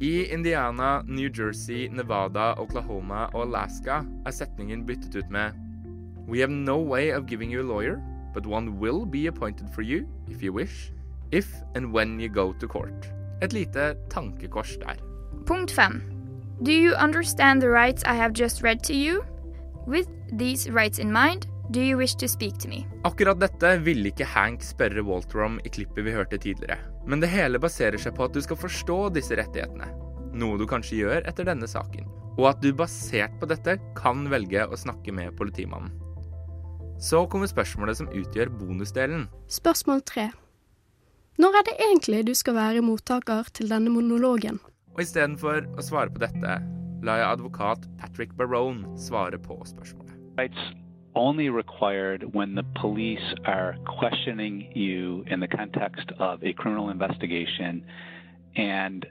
I 0.04 0.26
Indiana, 0.34 1.02
New 1.08 1.30
Jersey, 1.32 1.88
Nevada, 1.88 2.54
Oklahoma 2.60 3.30
og 3.34 3.46
Alaska 3.46 4.02
er 4.26 4.36
setningen 4.36 4.84
byttet 4.86 5.16
ut 5.16 5.30
med 5.32 5.56
We 6.28 6.40
have 6.40 6.52
no 6.52 6.78
way 6.82 7.14
of 7.14 7.28
giving 7.28 7.52
you 7.52 7.62
a 7.62 7.64
lawyer, 7.64 8.02
but 8.34 8.46
one 8.46 8.80
will 8.80 9.06
be 9.06 9.28
appointed 9.28 9.70
for 9.70 9.82
you 9.82 10.06
if 10.28 10.44
you 10.44 10.52
wish, 10.52 10.92
if 11.32 11.48
and 11.76 11.94
when 11.94 12.20
you 12.20 12.30
go 12.30 12.52
to 12.54 12.68
court. 12.68 13.12
Et 13.42 13.54
lite 13.54 13.96
tankekors 14.10 14.78
der. 14.78 14.96
Punkt 15.46 15.72
5. 15.72 16.02
Do 16.64 16.72
you 16.72 16.94
understand 16.96 17.62
the 17.62 17.70
rights 17.70 18.04
I 18.06 18.16
have 18.16 18.34
just 18.34 18.64
read 18.64 18.84
to 18.84 18.94
you? 18.94 19.24
With 19.88 20.08
these 20.32 20.70
rights 20.70 21.00
in 21.00 21.12
mind, 21.12 21.48
do 21.72 21.82
you 21.82 21.98
wish 21.98 22.16
to 22.16 22.28
speak 22.28 22.58
to 22.60 22.70
me? 22.70 22.86
Akkurat 23.04 23.40
dette 23.42 23.72
ville 23.86 24.12
ikke 24.12 24.28
Hank 24.30 24.64
spørre 24.64 25.04
Walter 25.06 25.46
om 25.46 25.58
i 25.66 25.72
klippet 25.72 26.06
vi 26.06 26.14
hørte 26.16 26.40
tidligere. 26.42 26.78
Men 27.06 27.22
det 27.22 27.32
hele 27.34 27.62
baserer 27.62 28.00
seg 28.02 28.16
på 28.18 28.28
at 28.28 28.36
du 28.36 28.42
skal 28.44 28.60
forstå 28.60 29.00
disse 29.16 29.38
rettighetene. 29.38 29.90
Noe 30.36 30.60
du 30.60 30.66
kanskje 30.70 31.02
gjør 31.04 31.28
etter 31.30 31.48
denne 31.48 31.68
saken. 31.70 32.08
Og 32.36 32.50
at 32.52 32.62
du 32.64 32.72
basert 32.76 33.38
på 33.40 33.48
dette 33.48 33.78
kan 33.96 34.26
velge 34.32 34.66
å 34.68 34.80
snakke 34.80 35.14
med 35.16 35.36
politimannen. 35.40 35.94
Så 37.00 37.26
kommer 37.32 37.50
spørsmålet 37.52 38.00
som 38.00 38.12
utgjør 38.12 38.52
bonusdelen. 38.56 39.28
Spørsmål 39.52 40.04
tre. 40.08 40.30
Når 41.40 41.60
er 41.60 41.68
det 41.68 41.76
egentlig 41.90 42.22
du 42.30 42.34
skal 42.38 42.56
være 42.56 42.84
mottaker 42.86 43.50
til 43.56 43.68
denne 43.72 43.92
monologen? 43.92 44.62
Og 44.96 45.04
istedenfor 45.04 45.66
å 45.76 45.84
svare 45.84 46.14
på 46.14 46.24
dette, 46.24 46.56
lar 47.04 47.20
jeg 47.20 47.28
advokat 47.34 47.84
Patrick 48.00 48.32
Barone 48.40 48.96
svare 49.00 49.40
på 49.40 49.60
spørsmålet. 49.68 50.16
It's 50.40 50.85
only 51.16 51.50
required 51.50 52.34
when 52.34 52.56
the 52.56 52.64
police 52.82 53.34
are 53.46 53.76
questioning 53.86 54.72
you 54.76 55.24
in 55.28 55.40
the 55.40 55.48
context 55.48 56.12
of 56.20 56.44
a 56.44 56.54
criminal 56.54 56.90
investigation 56.90 57.86
and 58.56 59.06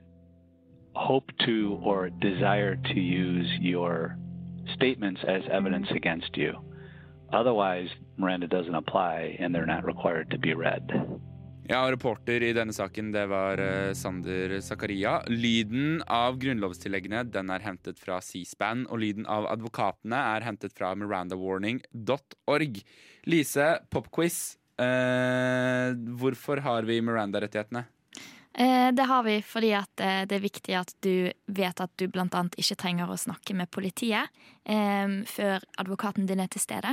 hope 0.94 1.30
to 1.44 1.78
or 1.82 2.10
desire 2.10 2.76
to 2.76 3.00
use 3.00 3.48
your 3.60 4.16
statements 4.74 5.20
as 5.26 5.42
evidence 5.50 5.88
against 5.94 6.36
you. 6.36 6.52
Otherwise, 7.32 7.88
Miranda 8.16 8.46
doesn't 8.46 8.74
apply 8.74 9.36
and 9.40 9.54
they're 9.54 9.66
not 9.66 9.84
required 9.84 10.30
to 10.30 10.38
be 10.38 10.54
read. 10.54 11.20
Ja, 11.64 11.78
reporter 11.88 12.42
i 12.44 12.50
denne 12.52 12.74
saken, 12.76 13.06
det 13.14 13.22
var 13.30 13.56
eh, 13.62 13.94
Sander 13.96 14.52
Zakaria. 14.60 15.14
Lyden 15.32 16.02
av 16.12 16.36
grunnlovstilleggene 16.42 17.22
den 17.32 17.48
er 17.54 17.64
hentet 17.64 18.02
fra 18.02 18.18
C-SPAN, 18.20 18.82
og 18.92 19.00
lyden 19.00 19.24
av 19.24 19.48
advokatene 19.48 20.18
er 20.34 20.44
hentet 20.44 20.76
fra 20.76 20.90
mirandawarning.org. 21.00 22.82
Lise, 23.32 23.70
popquiz. 23.88 24.38
Eh, 24.76 25.96
hvorfor 26.20 26.60
har 26.66 26.84
vi 26.84 27.00
Miranda-rettighetene? 27.00 27.86
Eh, 28.54 28.92
Det 28.92 29.02
har 29.02 29.22
vi 29.22 29.40
fordi 29.42 29.72
eh, 30.00 30.22
det 30.30 30.36
er 30.36 30.42
viktig 30.42 30.74
at 30.78 30.92
du 31.02 31.30
vet 31.46 31.80
at 31.80 31.90
du 31.98 32.06
annet 32.38 32.54
ikke 32.60 32.76
trenger 32.78 33.10
å 33.10 33.18
snakke 33.18 33.54
med 33.54 33.70
politiet 33.74 34.30
eh, 34.62 35.16
før 35.26 35.64
advokaten 35.82 36.28
din 36.28 36.40
er 36.40 36.50
til 36.52 36.62
stede. 36.62 36.92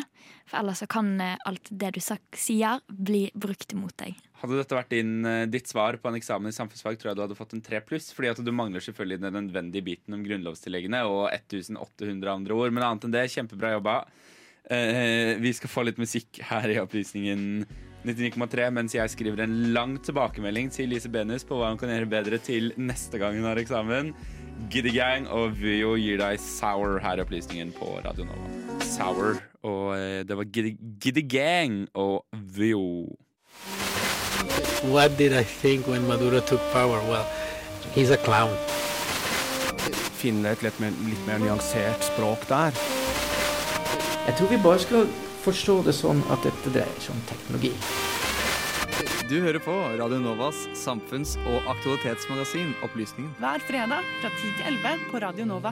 For 0.49 0.61
ellers 0.61 0.81
kan 0.89 1.13
alt 1.21 1.69
det 1.69 1.93
du 1.93 2.01
sier, 2.01 2.81
bli 2.89 3.29
brukt 3.33 3.73
imot 3.73 3.93
deg. 4.01 4.17
Hadde 4.41 4.57
dette 4.57 4.75
vært 4.75 4.89
din, 4.89 5.21
ditt 5.53 5.69
svar 5.69 5.99
på 6.01 6.09
en 6.09 6.17
eksamen 6.17 6.49
i 6.49 6.55
samfunnsfag, 6.55 6.97
tror 6.97 7.11
jeg 7.11 7.19
du 7.19 7.23
hadde 7.27 7.37
fått 7.37 7.53
en 7.53 7.61
3 7.61 7.83
pluss. 7.85 8.09
Fordi 8.15 8.31
at 8.31 8.41
du 8.41 8.51
mangler 8.51 8.81
selvfølgelig 8.81 9.21
den 9.21 9.37
nødvendige 9.37 9.85
biten 9.85 10.17
om 10.17 10.25
grunnlovstilleggene 10.25 11.03
og 11.05 11.27
1800 11.29 12.33
andre 12.33 12.57
ord. 12.57 12.73
Men 12.73 12.87
annet 12.87 13.05
enn 13.05 13.13
det, 13.13 13.27
kjempebra 13.35 13.75
jobba. 13.75 13.99
Vi 14.65 15.53
skal 15.57 15.69
få 15.69 15.85
litt 15.85 16.01
musikk 16.01 16.41
her 16.49 16.73
i 16.73 16.81
Opplysningen 16.81 17.65
99,3 18.01 18.69
mens 18.73 18.95
jeg 18.95 19.13
skriver 19.13 19.43
en 19.43 19.57
lang 19.75 19.97
tilbakemelding 20.01 20.71
til 20.73 20.89
Lise 20.89 21.09
Benus 21.11 21.45
på 21.45 21.59
hva 21.59 21.69
hun 21.69 21.77
kan 21.77 21.91
gjøre 21.93 22.09
bedre 22.09 22.39
til 22.41 22.71
neste 22.81 23.21
gang 23.21 23.37
hun 23.37 23.45
har 23.45 23.61
eksamen. 23.61 24.13
Giddy 24.71 24.93
Gang 24.93 25.27
og 25.29 25.55
Vio 25.57 25.95
gir 25.97 26.17
deg 26.21 26.41
Sour 26.41 26.99
her 27.01 27.19
i 27.19 27.23
Opplysningen 27.23 27.73
på 27.77 27.99
Radio 28.05 28.25
Nova. 28.25 28.49
Sour. 28.85 29.39
Og 29.65 29.93
eh, 29.97 30.21
det 30.25 30.37
var 30.37 30.49
Giddy, 30.49 30.75
Giddy 31.01 31.25
Gang 31.29 31.87
og 31.93 32.25
Vyo. 32.33 33.05
What 34.83 35.17
did 35.17 35.33
I 35.33 35.43
think 35.43 35.87
when 35.87 36.07
Maduro 36.07 36.39
took 36.39 36.61
power? 36.73 36.99
Well, 37.09 37.25
he's 37.93 38.09
a 38.09 38.17
clown. 38.17 38.57
Finne 40.17 40.53
et 40.53 40.63
litt 40.65 40.79
mer, 40.81 40.93
litt 41.05 41.27
mer 41.27 41.41
nyansert 41.41 42.05
språk 42.05 42.49
der. 42.49 42.73
Jeg 44.25 44.37
tror 44.37 44.49
vi 44.49 44.57
bare 44.63 44.81
skal 44.81 45.07
forstå 45.41 45.79
det 45.87 45.93
sånn 45.97 46.21
at 46.33 46.43
dette 46.45 46.73
dreier 46.73 47.01
seg 47.01 47.15
om 47.15 47.21
teknologi. 47.29 47.71
Du 49.31 49.37
hører 49.39 49.61
på 49.63 49.73
Radio 49.97 50.19
Novas 50.21 50.59
samfunns- 50.77 51.37
og 51.47 51.69
aktualitetsmagasin 51.71 52.73
Opplysningen. 52.85 53.31
Hver 53.39 53.63
fredag 53.63 54.05
fra 54.19 54.29
10 54.29 54.51
til 54.59 54.67
11 54.75 55.05
på 55.09 55.21
Radio 55.23 55.47
Nova. 55.47 55.71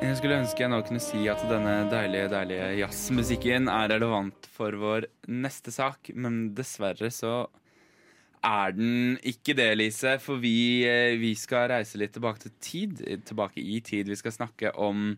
Jeg 0.00 0.16
skulle 0.16 0.40
ønske 0.40 0.64
jeg 0.64 0.72
nå 0.72 0.80
kunne 0.88 1.02
si 1.04 1.22
at 1.28 1.42
denne 1.48 1.74
deilige, 1.92 2.28
deilige 2.32 2.68
jazzmusikken 2.80 3.68
er 3.68 3.90
relevant 3.92 4.48
for 4.56 4.74
vår 4.80 5.06
neste 5.28 5.72
sak, 5.72 6.10
men 6.16 6.54
dessverre 6.56 7.12
så 7.14 7.34
er 8.40 8.72
den 8.72 9.18
ikke 9.22 9.54
det, 9.56 9.70
Lise. 9.76 10.16
For 10.18 10.40
vi, 10.40 10.82
eh, 10.88 11.18
vi 11.20 11.34
skal 11.36 11.68
reise 11.72 12.00
litt 12.00 12.16
tilbake 12.16 12.42
til 12.46 12.56
tid. 12.64 13.04
Tilbake 13.28 13.60
i 13.60 13.80
tid. 13.84 14.08
Vi 14.08 14.16
skal 14.16 14.32
snakke 14.32 14.72
om 14.74 15.12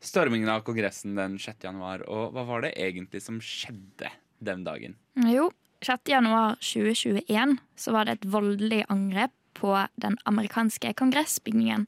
stormingen 0.00 0.50
av 0.52 0.64
Kongressen 0.66 1.16
den 1.18 1.38
6. 1.38 1.64
januar. 1.64 2.04
Og 2.10 2.34
hva 2.34 2.44
var 2.48 2.66
det 2.66 2.74
egentlig 2.80 3.22
som 3.24 3.40
skjedde 3.42 4.10
den 4.44 4.64
dagen? 4.66 4.96
Jo, 5.28 5.50
6. 5.84 6.08
januar 6.10 6.56
2021 6.60 7.56
så 7.76 7.92
var 7.92 8.06
det 8.06 8.18
et 8.18 8.30
voldelig 8.32 8.84
angrep 8.92 9.34
på 9.56 9.72
den 9.96 10.18
amerikanske 10.28 10.92
kongressbygningen. 10.98 11.86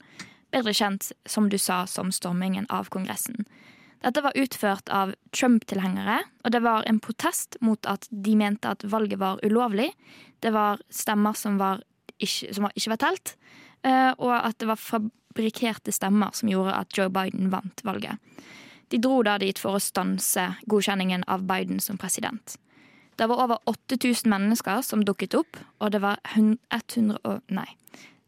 Bedre 0.49 0.73
kjent, 0.73 1.11
som 1.29 1.49
du 1.49 1.57
sa, 1.61 1.83
som 1.85 2.11
stormingen 2.13 2.65
av 2.73 2.89
Kongressen. 2.89 3.45
Dette 3.99 4.23
var 4.23 4.37
utført 4.39 4.89
av 4.89 5.11
Trump-tilhengere, 5.35 6.21
og 6.45 6.53
det 6.55 6.61
var 6.63 6.87
en 6.87 7.01
protest 7.03 7.57
mot 7.61 7.83
at 7.89 8.07
de 8.09 8.35
mente 8.39 8.71
at 8.71 8.85
valget 8.87 9.19
var 9.19 9.41
ulovlig. 9.43 9.91
Det 10.39 10.53
var 10.55 10.79
stemmer 10.89 11.35
som, 11.35 11.59
var 11.59 11.83
ikke, 12.17 12.53
som 12.55 12.69
ikke 12.71 12.93
var 12.95 13.01
telt, 13.03 13.33
eh, 13.83 14.11
og 14.15 14.33
at 14.37 14.55
det 14.61 14.69
var 14.71 14.79
fabrikkerte 15.39 15.91
stemmer 15.91 16.29
som 16.33 16.49
gjorde 16.49 16.75
at 16.75 16.97
Joe 16.97 17.09
Biden 17.09 17.49
vant 17.49 17.81
valget. 17.83 18.17
De 18.89 18.97
dro 18.97 19.21
da 19.23 19.37
dit 19.37 19.59
for 19.59 19.77
å 19.77 19.79
stanse 19.79 20.55
godkjenningen 20.67 21.23
av 21.27 21.45
Biden 21.47 21.79
som 21.79 21.97
president. 21.97 22.57
Det 23.15 23.27
var 23.27 23.43
over 23.43 23.59
8000 23.65 24.29
mennesker 24.29 24.81
som 24.81 25.03
dukket 25.05 25.35
opp, 25.35 25.57
og 25.79 25.91
det 25.91 26.01
var 26.01 26.19
100, 26.33 27.19
og, 27.23 27.41
nei, 27.47 27.67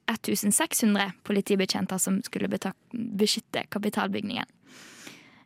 1600 0.08 1.12
politibetjenter 1.24 1.98
som 1.98 2.22
skulle 2.22 2.52
beskytte 2.92 3.66
kapitalbygningen. 3.72 4.46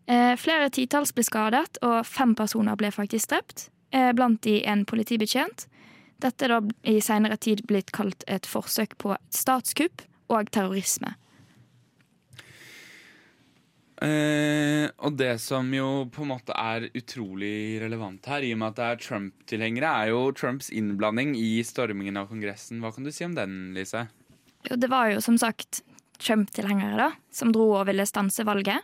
Eh, 0.08 0.36
flere 0.38 0.69
titalls 0.69 1.13
ble 1.13 1.23
skadet, 1.23 1.78
og 1.82 2.06
fem 2.06 2.36
personer 2.36 2.75
ble 2.75 2.91
faktisk 2.91 3.30
drept. 3.30 3.69
Eh, 3.91 4.12
blant 4.13 4.41
de 4.41 4.60
en 4.65 4.86
politibetjent. 4.86 5.67
Dette 6.21 6.45
er 6.45 6.58
da 6.58 6.62
i 6.84 6.99
seinere 7.01 7.38
tid 7.38 7.65
blitt 7.67 7.91
kalt 7.91 8.23
et 8.28 8.45
forsøk 8.45 8.97
på 8.97 9.15
statskupp 9.30 10.01
og 10.30 10.49
terrorisme. 10.51 11.15
Eh, 14.04 14.90
og 15.08 15.16
det 15.16 15.38
som 15.40 15.70
jo 15.72 16.06
på 16.12 16.26
en 16.26 16.34
måte 16.34 16.56
er 16.60 16.90
utrolig 16.98 17.80
relevant 17.80 18.28
her, 18.28 18.44
i 18.44 18.52
og 18.56 18.60
med 18.60 18.74
at 18.74 18.80
det 18.80 18.88
er 18.88 19.02
Trump-tilhengere, 19.06 19.92
er 20.04 20.12
jo 20.12 20.22
Trumps 20.36 20.70
innblanding 20.74 21.36
i 21.40 21.64
stormingen 21.64 22.20
av 22.20 22.28
Kongressen. 22.32 22.82
Hva 22.84 22.92
kan 22.96 23.08
du 23.08 23.14
si 23.16 23.28
om 23.28 23.38
den, 23.38 23.74
Lise? 23.78 24.08
Jo, 24.68 24.76
det 24.82 24.92
var 24.92 25.14
jo 25.14 25.24
som 25.24 25.40
sagt 25.40 25.84
Trump-tilhengere 26.20 27.00
da, 27.00 27.10
som 27.32 27.54
dro 27.56 27.70
og 27.78 27.88
ville 27.90 28.08
stanse 28.10 28.44
valget. 28.48 28.84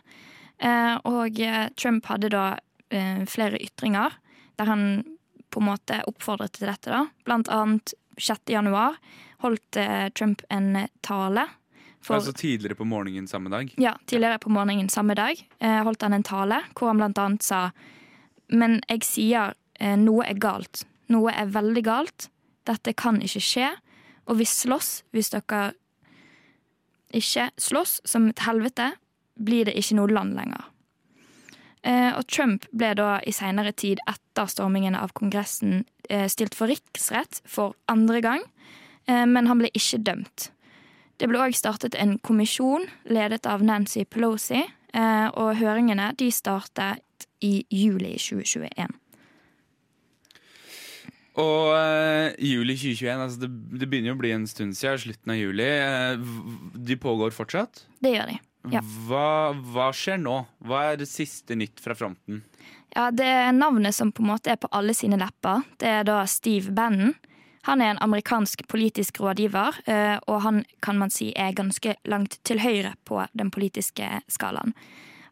Eh, 0.62 0.94
og 1.08 1.40
eh, 1.40 1.66
Trump 1.76 2.08
hadde 2.08 2.32
da 2.32 2.46
eh, 2.92 3.24
flere 3.28 3.60
ytringer 3.60 4.16
der 4.60 4.68
han 4.68 4.86
på 5.52 5.60
en 5.60 5.68
måte 5.68 6.00
oppfordret 6.08 6.56
til 6.56 6.70
dette. 6.70 6.88
da. 6.88 7.04
Blant 7.26 7.50
annet 7.52 7.92
6. 8.16 8.46
januar 8.52 8.96
holdt 9.44 9.76
eh, 9.80 10.08
Trump 10.16 10.44
en 10.48 10.86
tale. 11.04 11.48
For, 12.02 12.18
Altså 12.18 12.32
tidligere 12.34 12.74
på 12.74 12.84
morgenen 12.88 13.28
samme 13.30 13.50
dag? 13.52 13.68
ja, 13.78 13.94
tidligere 14.10 14.40
på 14.42 14.50
morgenen 14.50 14.88
samme 14.90 15.14
dag 15.14 15.38
eh, 15.60 15.82
holdt 15.86 16.02
han 16.02 16.16
en 16.16 16.26
tale 16.26 16.58
hvor 16.74 16.90
han 16.90 16.98
blant 16.98 17.18
annet 17.22 17.46
sa 17.46 17.70
Men 18.50 18.80
jeg 18.90 19.04
sier 19.06 19.54
eh, 19.78 19.94
noe 19.96 20.26
er 20.26 20.34
galt. 20.34 20.82
Noe 21.08 21.32
er 21.32 21.46
veldig 21.54 21.84
galt. 21.86 22.26
Dette 22.66 22.92
kan 22.92 23.22
ikke 23.22 23.40
skje. 23.40 23.70
Og 24.26 24.38
vi 24.38 24.44
slåss 24.44 25.04
hvis 25.14 25.30
dere 25.32 25.72
ikke 27.12 27.50
slåss 27.60 28.00
som 28.08 28.28
et 28.30 28.42
helvete, 28.46 28.92
blir 29.36 29.66
det 29.68 29.74
ikke 29.76 29.96
noe 29.98 30.12
land 30.12 30.36
lenger. 30.36 30.68
Eh, 31.82 32.12
og 32.14 32.26
Trump 32.30 32.66
ble 32.70 32.92
da 32.98 33.16
i 33.26 33.34
seinere 33.34 33.72
tid, 33.74 34.00
etter 34.08 34.48
stormingen 34.48 34.94
av 34.94 35.12
Kongressen, 35.18 35.84
eh, 36.08 36.28
stilt 36.30 36.54
for 36.54 36.70
riksrett 36.70 37.42
for 37.44 37.74
andre 37.90 38.20
gang, 38.22 38.42
eh, 39.08 39.24
men 39.26 39.46
han 39.46 39.58
ble 39.58 39.70
ikke 39.74 40.02
dømt. 40.02 40.50
Det 41.20 41.28
ble 41.30 41.40
òg 41.42 41.54
startet 41.56 41.96
en 41.98 42.16
kommisjon 42.24 42.86
ledet 43.10 43.46
av 43.46 43.62
Nancy 43.64 44.04
Pelosi, 44.08 44.62
eh, 44.62 45.28
og 45.32 45.56
høringene 45.60 46.12
de 46.18 46.30
startet 46.34 47.28
i 47.42 47.62
juli 47.70 48.16
2021. 48.18 48.98
Og 51.40 51.70
uh, 51.72 52.28
juli 52.36 52.74
2021, 52.76 53.20
altså 53.24 53.40
det, 53.40 53.48
det 53.80 53.88
begynner 53.88 54.12
jo 54.12 54.16
å 54.18 54.20
bli 54.20 54.32
en 54.34 54.48
stund 54.48 54.76
siden, 54.76 55.00
slutten 55.00 55.32
av 55.32 55.38
juli. 55.40 55.64
Eh, 55.64 56.32
de 56.76 56.96
pågår 57.00 57.32
fortsatt? 57.32 57.86
Det 58.04 58.12
gjør 58.12 58.34
de. 58.34 58.38
Ja. 58.70 58.82
Hva, 59.08 59.28
hva 59.72 59.88
skjer 59.96 60.20
nå? 60.22 60.42
Hva 60.62 60.84
er 60.92 61.00
det 61.00 61.08
siste 61.10 61.56
nytt 61.58 61.80
fra 61.82 61.96
fronten? 61.98 62.44
Ja, 62.92 63.08
Det 63.10 63.32
navnet 63.56 63.96
som 63.96 64.12
på 64.12 64.22
en 64.22 64.34
måte 64.34 64.52
er 64.52 64.60
på 64.60 64.68
alle 64.76 64.94
sine 64.94 65.16
lepper. 65.18 65.64
Det 65.80 65.88
er 65.88 66.04
da 66.06 66.20
Steve 66.28 66.74
Bannon. 66.76 67.14
Han 67.62 67.80
er 67.80 67.92
en 67.92 68.02
amerikansk 68.02 68.66
politisk 68.68 69.20
rådgiver, 69.20 69.78
eh, 69.86 70.18
og 70.26 70.42
han 70.42 70.64
kan 70.82 70.98
man 70.98 71.10
si 71.10 71.32
er 71.36 71.54
ganske 71.54 71.94
langt 72.04 72.38
til 72.44 72.60
høyre 72.60 72.94
på 73.04 73.22
den 73.38 73.50
politiske 73.50 74.08
skalaen. 74.28 74.74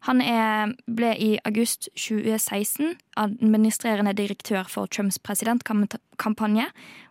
Han 0.07 0.21
er, 0.21 0.71
ble 0.87 1.11
i 1.13 1.35
august 1.45 1.89
2016 1.93 2.95
administrerende 3.17 4.15
direktør 4.17 4.63
for 4.63 4.89
Trumps 4.89 5.19
presidentkampanje, 5.19 6.65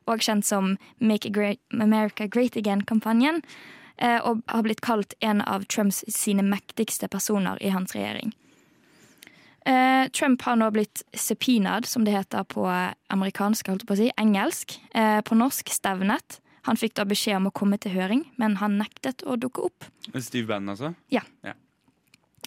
og 0.06 0.24
kjent 0.24 0.46
som 0.46 0.76
Make 0.98 1.30
America 1.70 2.26
Great 2.26 2.56
Again-kampanjen, 2.56 3.42
eh, 3.98 4.18
og 4.24 4.42
har 4.48 4.62
blitt 4.62 4.80
kalt 4.80 5.14
en 5.20 5.40
av 5.40 5.68
Trumps 5.68 6.02
sine 6.08 6.42
mektigste 6.42 7.08
personer 7.08 7.60
i 7.60 7.70
hans 7.70 7.94
regjering. 7.94 8.32
Eh, 9.70 10.08
Trump 10.08 10.42
har 10.42 10.56
nå 10.58 10.70
blitt 10.74 11.02
subpoenaed, 11.14 11.86
som 11.86 12.04
det 12.04 12.16
heter 12.16 12.46
på 12.50 12.64
amerikansk, 13.12 13.68
holdt 13.70 13.86
på 13.86 13.94
å 13.94 14.00
si, 14.00 14.08
engelsk, 14.18 14.80
eh, 14.94 15.20
på 15.22 15.38
norsk 15.38 15.70
stevnet. 15.70 16.40
Han 16.66 16.76
fikk 16.76 16.96
da 16.98 17.06
beskjed 17.08 17.38
om 17.38 17.48
å 17.50 17.54
komme 17.54 17.78
til 17.78 17.94
høring, 17.94 18.24
men 18.40 18.56
han 18.60 18.78
nektet 18.80 19.22
å 19.22 19.38
dukke 19.38 19.68
opp. 19.70 19.86
Steve 20.18 20.48
Bannon, 20.48 20.74
altså? 20.74 20.94
Ja. 21.14 21.22
Ja. 21.46 21.54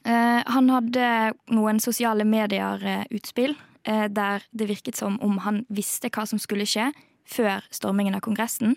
Eh, 0.04 0.44
han 0.46 0.70
hadde 0.70 1.34
noen 1.48 1.80
sosiale 1.80 2.26
medier-utspill 2.28 3.56
eh, 3.88 4.08
der 4.12 4.44
det 4.52 4.68
virket 4.68 5.00
som 5.00 5.16
om 5.24 5.40
han 5.46 5.64
visste 5.70 6.12
hva 6.12 6.28
som 6.28 6.42
skulle 6.42 6.68
skje 6.68 6.92
før 7.24 7.64
stormingen 7.72 8.18
av 8.18 8.26
Kongressen. 8.26 8.76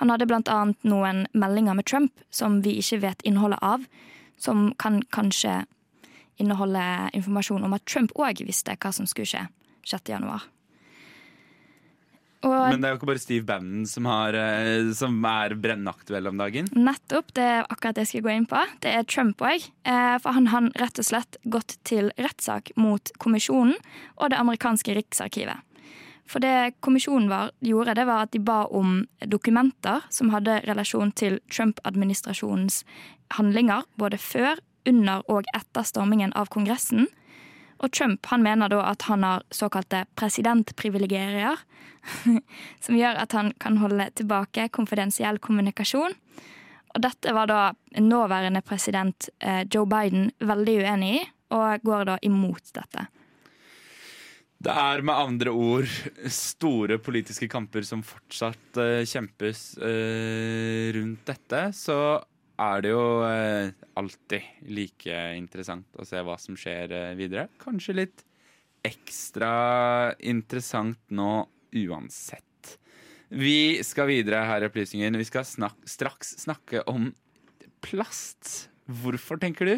Han 0.00 0.12
hadde 0.12 0.28
annet 0.32 0.82
noen 0.84 1.26
meldinger 1.34 1.76
med 1.76 1.84
Trump 1.84 2.12
som 2.30 2.62
vi 2.62 2.78
ikke 2.80 3.02
vet 3.04 3.22
innholdet 3.22 3.60
av, 3.60 3.84
som 4.40 4.72
kan 4.80 5.02
kanskje 5.12 5.66
inneholde 6.42 6.82
informasjon 7.16 7.64
om 7.66 7.76
at 7.76 7.86
Trump 7.88 8.14
òg 8.18 8.44
visste 8.46 8.76
hva 8.76 8.92
som 8.94 9.08
skulle 9.08 9.28
skje 9.30 9.46
6. 9.86 10.12
januar. 10.14 10.46
Og 12.46 12.54
Men 12.70 12.82
det 12.82 12.88
er 12.88 12.92
jo 12.94 12.98
ikke 13.00 13.08
bare 13.08 13.22
Steve 13.22 13.46
Bannon 13.48 13.86
som, 13.88 14.06
har, 14.06 14.36
eh, 14.38 14.92
som 14.94 15.16
er 15.26 15.56
brennaktuell 15.58 16.28
om 16.30 16.36
dagen. 16.38 16.68
Nettopp. 16.76 17.32
Det 17.34 17.42
er 17.42 17.64
akkurat 17.64 17.96
det 17.96 18.04
jeg 18.04 18.12
skal 18.12 18.26
gå 18.26 18.34
inn 18.36 18.48
på. 18.50 18.60
Det 18.84 18.92
er 18.92 19.08
Trump 19.08 19.42
òg. 19.42 19.64
For 20.22 20.36
han 20.36 20.50
har 20.52 20.68
rett 20.78 21.00
og 21.00 21.08
slett 21.08 21.40
gått 21.48 21.78
til 21.88 22.12
rettssak 22.20 22.70
mot 22.76 23.10
kommisjonen 23.22 23.74
og 24.20 24.30
det 24.30 24.38
amerikanske 24.38 24.94
riksarkivet. 25.00 25.64
For 26.26 26.42
det 26.42 26.76
kommisjonen 26.82 27.30
var, 27.30 27.52
gjorde, 27.62 27.94
det 27.94 28.06
var 28.08 28.26
at 28.26 28.32
de 28.34 28.42
ba 28.42 28.64
om 28.74 29.04
dokumenter 29.30 30.02
som 30.10 30.32
hadde 30.34 30.58
relasjon 30.66 31.12
til 31.14 31.38
Trump-administrasjonens 31.52 32.82
handlinger 33.38 33.86
både 33.98 34.18
før, 34.22 34.58
under 34.86 35.24
og 35.30 35.48
etter 35.56 35.86
stormingen 35.86 36.34
av 36.38 36.50
Kongressen. 36.52 37.08
Og 37.82 37.92
Trump 37.92 38.26
han 38.30 38.44
mener 38.44 38.72
da 38.72 38.82
at 38.92 39.04
han 39.10 39.24
har 39.26 39.44
såkalte 39.52 40.04
presidentprivilegerier, 40.16 41.60
som 42.84 42.96
gjør 42.96 43.20
at 43.24 43.34
han 43.36 43.52
kan 43.60 43.80
holde 43.82 44.08
tilbake 44.16 44.70
konfidensiell 44.72 45.40
kommunikasjon. 45.42 46.16
Og 46.96 47.02
dette 47.04 47.34
var 47.36 47.50
da 47.50 47.60
nåværende 48.00 48.62
president 48.64 49.28
eh, 49.44 49.66
Joe 49.68 49.84
Biden 49.90 50.30
veldig 50.40 50.78
uenig 50.80 51.12
i, 51.18 51.22
og 51.52 51.84
går 51.84 52.08
da 52.08 52.16
imot 52.26 52.72
dette. 52.74 53.06
Det 54.56 54.72
er 54.72 55.02
med 55.04 55.14
andre 55.14 55.52
ord 55.52 55.90
store 56.32 56.96
politiske 57.04 57.48
kamper 57.52 57.84
som 57.84 58.00
fortsatt 58.04 58.80
uh, 58.80 59.04
kjempes 59.04 59.74
uh, 59.76 60.88
rundt 60.96 61.26
dette. 61.28 61.60
Så 61.76 61.98
er 62.60 62.84
det 62.84 62.92
jo 62.92 63.04
eh, 63.26 63.74
alltid 64.00 64.70
like 64.72 65.18
interessant 65.36 66.00
å 66.00 66.06
se 66.08 66.22
hva 66.24 66.38
som 66.40 66.56
skjer 66.58 66.94
videre. 67.18 67.48
Kanskje 67.62 67.98
litt 68.00 68.24
ekstra 68.86 70.14
interessant 70.22 71.00
nå 71.10 71.46
uansett. 71.76 72.42
Vi 73.28 73.82
skal 73.82 74.06
videre 74.10 74.44
her 74.46 74.62
i 74.62 74.68
Opplysningen. 74.70 75.18
Vi 75.18 75.26
skal 75.26 75.46
snak 75.48 75.78
straks 75.88 76.36
snakke 76.44 76.84
om 76.86 77.10
plast. 77.82 78.68
Hvorfor, 78.86 79.40
tenker 79.42 79.66
du? 79.66 79.76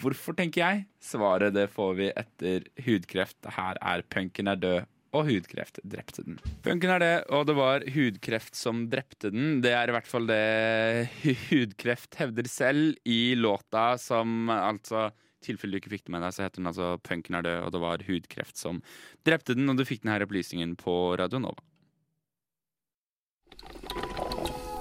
Hvorfor, 0.00 0.34
tenker 0.38 0.62
jeg? 0.62 0.86
Svaret 1.02 1.54
det 1.54 1.68
får 1.70 1.94
vi 1.98 2.08
etter 2.10 2.66
hudkreft. 2.86 3.38
Her 3.56 3.78
er 3.78 4.02
punken 4.10 4.50
er 4.50 4.58
død, 4.58 4.90
og 5.16 5.26
hudkreft 5.26 5.80
drepte 5.82 6.24
den. 6.26 6.36
Punken 6.64 6.92
er 6.94 7.02
det, 7.02 7.14
og 7.34 7.46
det 7.48 7.56
var 7.58 7.86
hudkreft 7.94 8.58
som 8.58 8.84
drepte 8.92 9.32
den. 9.34 9.58
Det 9.64 9.72
er 9.74 9.90
i 9.90 9.96
hvert 9.96 10.10
fall 10.10 10.28
det 10.30 11.08
hudkreft 11.48 12.20
hevder 12.20 12.50
selv 12.50 12.94
i 13.04 13.34
låta 13.38 13.94
som 13.98 14.52
altså 14.54 15.08
tilfelle 15.44 15.78
du 15.78 15.80
ikke 15.80 15.94
fikk 15.94 16.06
det 16.06 16.14
med 16.14 16.24
deg, 16.24 16.34
så 16.36 16.44
heter 16.44 16.60
den 16.60 16.70
altså 16.70 16.92
'Punken 17.00 17.38
er 17.38 17.46
død', 17.46 17.64
og 17.64 17.72
det 17.72 17.80
var 17.80 18.04
hudkreft 18.06 18.60
som 18.60 18.82
drepte 19.24 19.56
den. 19.56 19.68
Og 19.72 19.80
du 19.80 19.86
fikk 19.88 20.04
denne 20.04 20.20
opplysningen 20.20 20.76
på 20.76 21.16
Radio 21.16 21.40
Nova. 21.40 21.64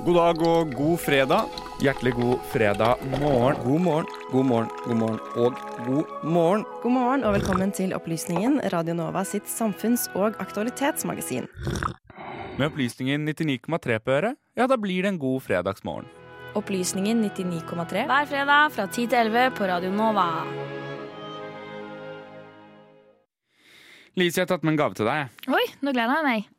God 0.04 0.16
dag 0.16 0.46
og 0.48 0.76
god 0.76 0.98
fredag. 1.00 1.69
Hjertelig 1.80 2.12
god 2.14 2.40
fredag 2.52 2.96
morgen. 3.22 3.56
God 3.64 3.82
morgen, 3.82 4.06
god 4.32 4.46
morgen, 4.46 4.70
god 4.84 4.98
morgen 4.98 5.20
og 5.36 5.54
god 5.86 6.26
morgen. 6.28 6.66
God 6.84 6.92
morgen 6.92 7.24
og 7.24 7.38
velkommen 7.38 7.72
til 7.72 7.94
Opplysningen, 7.96 8.58
Radio 8.74 8.98
Nova 8.98 9.22
sitt 9.24 9.48
samfunns- 9.48 10.10
og 10.12 10.36
aktualitetsmagasin. 10.44 11.48
Med 12.58 12.66
opplysningen 12.68 13.24
99,3 13.32 14.00
på 14.04 14.12
øret, 14.12 14.36
ja, 14.60 14.68
da 14.68 14.76
blir 14.76 15.08
det 15.08 15.14
en 15.14 15.22
god 15.24 15.40
fredagsmorgen. 15.48 16.12
Opplysningen 16.60 17.24
99,3 17.24 18.06
Hver 18.12 18.28
fredag 18.28 18.76
fra 18.76 18.90
10 18.92 19.08
til 19.08 19.32
11 19.32 19.56
på 19.56 19.72
Radio 19.72 19.96
Nova. 19.96 20.28
Lise, 24.20 24.42
jeg 24.42 24.50
har 24.50 24.52
tatt 24.52 24.68
med 24.68 24.76
en 24.76 24.84
gave 24.84 25.00
til 25.00 25.08
deg. 25.08 25.32
Oi, 25.48 25.66
nå 25.80 25.96
gleder 25.96 26.20
jeg 26.20 26.28
meg. 26.28 26.56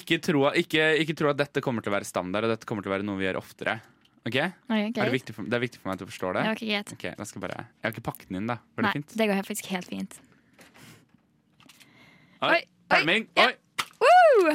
Ikke 0.00 0.16
tro, 0.16 0.48
ikke, 0.56 0.94
ikke 1.04 1.20
tro 1.20 1.28
at 1.36 1.44
dette 1.44 1.60
kommer 1.60 1.84
til 1.84 1.92
å 1.92 2.00
være 2.00 2.08
standard, 2.08 2.48
og 2.48 2.56
dette 2.56 2.64
kommer 2.64 2.80
til 2.80 2.88
å 2.88 2.96
være 2.96 3.04
noe 3.04 3.20
vi 3.20 3.28
gjør 3.28 3.44
oftere. 3.44 3.82
Ok? 4.22 4.36
Okay, 4.38 4.90
er 4.94 5.08
det, 5.10 5.34
for, 5.34 5.46
det 5.50 5.56
er 5.56 5.62
viktig 5.64 5.80
for 5.80 5.90
meg 5.90 5.96
at 5.98 6.02
du 6.04 6.10
forstår 6.10 6.36
det? 6.36 6.42
Ja, 6.46 6.52
ok, 6.54 6.60
greit. 6.68 6.92
Ok, 6.94 7.06
da 7.18 7.24
skal 7.26 7.40
jeg, 7.40 7.44
bare, 7.48 7.64
jeg 7.80 7.88
har 7.88 7.94
ikke 7.96 8.04
pakket 8.06 8.28
den 8.30 8.38
inn, 8.38 8.52
da. 8.52 8.60
Var 8.76 8.84
det 8.84 8.86
Nei, 8.86 8.92
fint? 9.00 9.16
det 9.18 9.26
går 9.30 9.40
faktisk 9.42 9.70
helt 9.74 9.90
fint. 9.90 10.20
Oi, 12.46 12.60
pælming! 12.92 13.26
Oi! 13.42 13.50
Woo! 14.02 14.54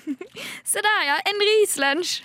Se 0.72 0.80
der, 0.80 1.04
ja. 1.10 1.18
En 1.28 1.44
rislunsj. 1.48 2.22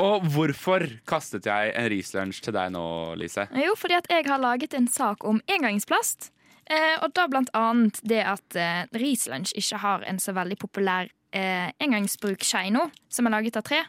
Og 0.00 0.24
hvorfor 0.32 0.86
kastet 1.08 1.48
jeg 1.50 1.72
en 1.76 1.88
rislunsj 1.92 2.40
til 2.46 2.56
deg 2.56 2.72
nå, 2.72 2.84
Lise? 3.20 3.44
Jo, 3.60 3.74
fordi 3.76 3.98
at 3.98 4.08
jeg 4.08 4.24
har 4.30 4.40
laget 4.40 4.76
en 4.78 4.88
sak 4.88 5.26
om 5.28 5.42
engangsplast. 5.50 6.30
Eh, 6.70 6.96
og 7.02 7.12
da 7.18 7.26
blant 7.28 7.50
annet 7.56 7.98
det 8.06 8.22
at 8.24 8.56
eh, 8.56 8.84
rislunsj 8.96 9.56
ikke 9.58 9.80
har 9.82 10.04
en 10.06 10.20
så 10.22 10.32
veldig 10.36 10.56
populær 10.60 11.10
eh, 11.34 11.68
engangsbrukskje 11.82 12.68
nå, 12.72 12.86
som 13.10 13.26
er 13.26 13.34
laget 13.34 13.58
av 13.58 13.66
tre. 13.66 13.82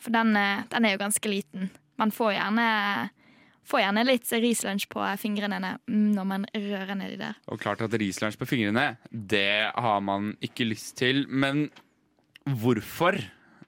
For 0.00 0.14
den, 0.14 0.34
eh, 0.38 0.64
den, 0.72 0.84
er 0.84 0.96
jo 0.96 1.02
ganske 1.04 1.30
liten. 1.30 1.70
Man 2.00 2.12
får 2.14 2.34
gjerne, 2.36 2.66
får 3.66 3.82
gjerne 3.82 4.04
litt 4.06 4.32
rislunsj 4.44 4.88
på 4.92 5.06
fingrene 5.20 5.76
når 5.86 6.28
man 6.28 6.44
rører 6.54 6.94
nedi 6.98 7.16
der. 7.20 7.38
Og 7.48 7.60
klart 7.62 7.82
at 7.84 7.96
rislunsj 7.96 8.38
på 8.40 8.48
fingrene, 8.48 8.96
det 9.10 9.72
har 9.72 10.04
man 10.04 10.34
ikke 10.44 10.68
lyst 10.68 10.96
til. 11.00 11.24
Men 11.28 11.68
hvorfor 12.46 13.18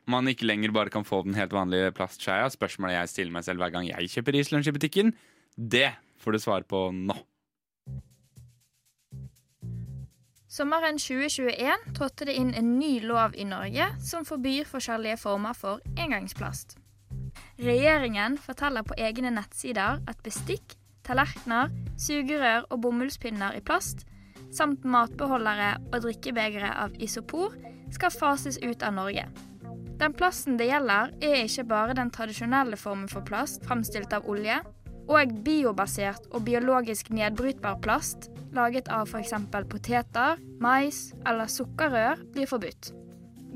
man 0.08 0.28
ikke 0.30 0.48
lenger 0.48 0.72
bare 0.72 0.92
kan 0.92 1.04
få 1.04 1.22
den 1.26 1.36
helt 1.36 1.52
vanlige 1.52 1.92
plastskeia, 1.96 2.48
spørsmålet 2.52 2.96
jeg 2.96 3.14
stiller 3.14 3.34
meg 3.34 3.44
selv 3.44 3.60
hver 3.62 3.74
gang 3.74 3.88
jeg 3.90 4.12
kjøper 4.14 4.38
rislunsj 4.38 4.70
i 4.70 4.76
butikken, 4.76 5.16
det 5.56 5.90
får 6.22 6.36
du 6.36 6.42
svar 6.42 6.64
på 6.68 6.88
nå. 6.94 7.16
Sommeren 10.58 10.96
2021 10.98 11.92
trådte 11.94 12.26
det 12.26 12.34
inn 12.34 12.48
en 12.58 12.72
ny 12.80 12.96
lov 13.06 13.36
i 13.38 13.44
Norge 13.46 13.84
som 14.02 14.24
forbyr 14.26 14.66
forskjellige 14.66 15.20
former 15.22 15.54
for 15.54 15.78
engangsplast. 15.94 16.72
Regjeringen 17.62 18.34
forteller 18.42 18.82
på 18.82 18.96
egne 18.98 19.30
nettsider 19.36 20.00
at 20.10 20.24
bestikk, 20.26 20.74
tallerkener, 21.06 21.70
sugerør 21.94 22.66
og 22.72 22.80
bomullspinner 22.82 23.54
i 23.54 23.62
plast, 23.62 24.02
samt 24.50 24.82
matbeholdere 24.82 25.76
og 25.92 26.02
drikkebegre 26.08 26.72
av 26.86 26.98
isopor, 26.98 27.54
skal 27.94 28.16
fases 28.16 28.58
ut 28.58 28.82
av 28.82 28.96
Norge. 28.98 29.28
Den 30.02 30.16
plasten 30.18 30.58
det 30.58 30.72
gjelder, 30.72 31.14
er 31.22 31.44
ikke 31.44 31.68
bare 31.70 31.94
den 32.00 32.10
tradisjonelle 32.10 32.80
formen 32.82 33.06
for 33.06 33.22
plast 33.30 33.62
fremstilt 33.70 34.10
av 34.10 34.26
olje, 34.26 34.58
og 35.06 35.38
biobasert 35.46 36.26
og 36.34 36.42
biologisk 36.50 37.14
nedbrytbar 37.14 37.78
plast 37.86 38.32
laget 38.54 38.88
av 38.92 39.08
f.eks. 39.08 39.34
poteter, 39.68 40.38
mais 40.60 41.12
eller 41.26 41.50
sukkerrør 41.50 42.22
blir 42.34 42.48
forbudt. 42.50 42.92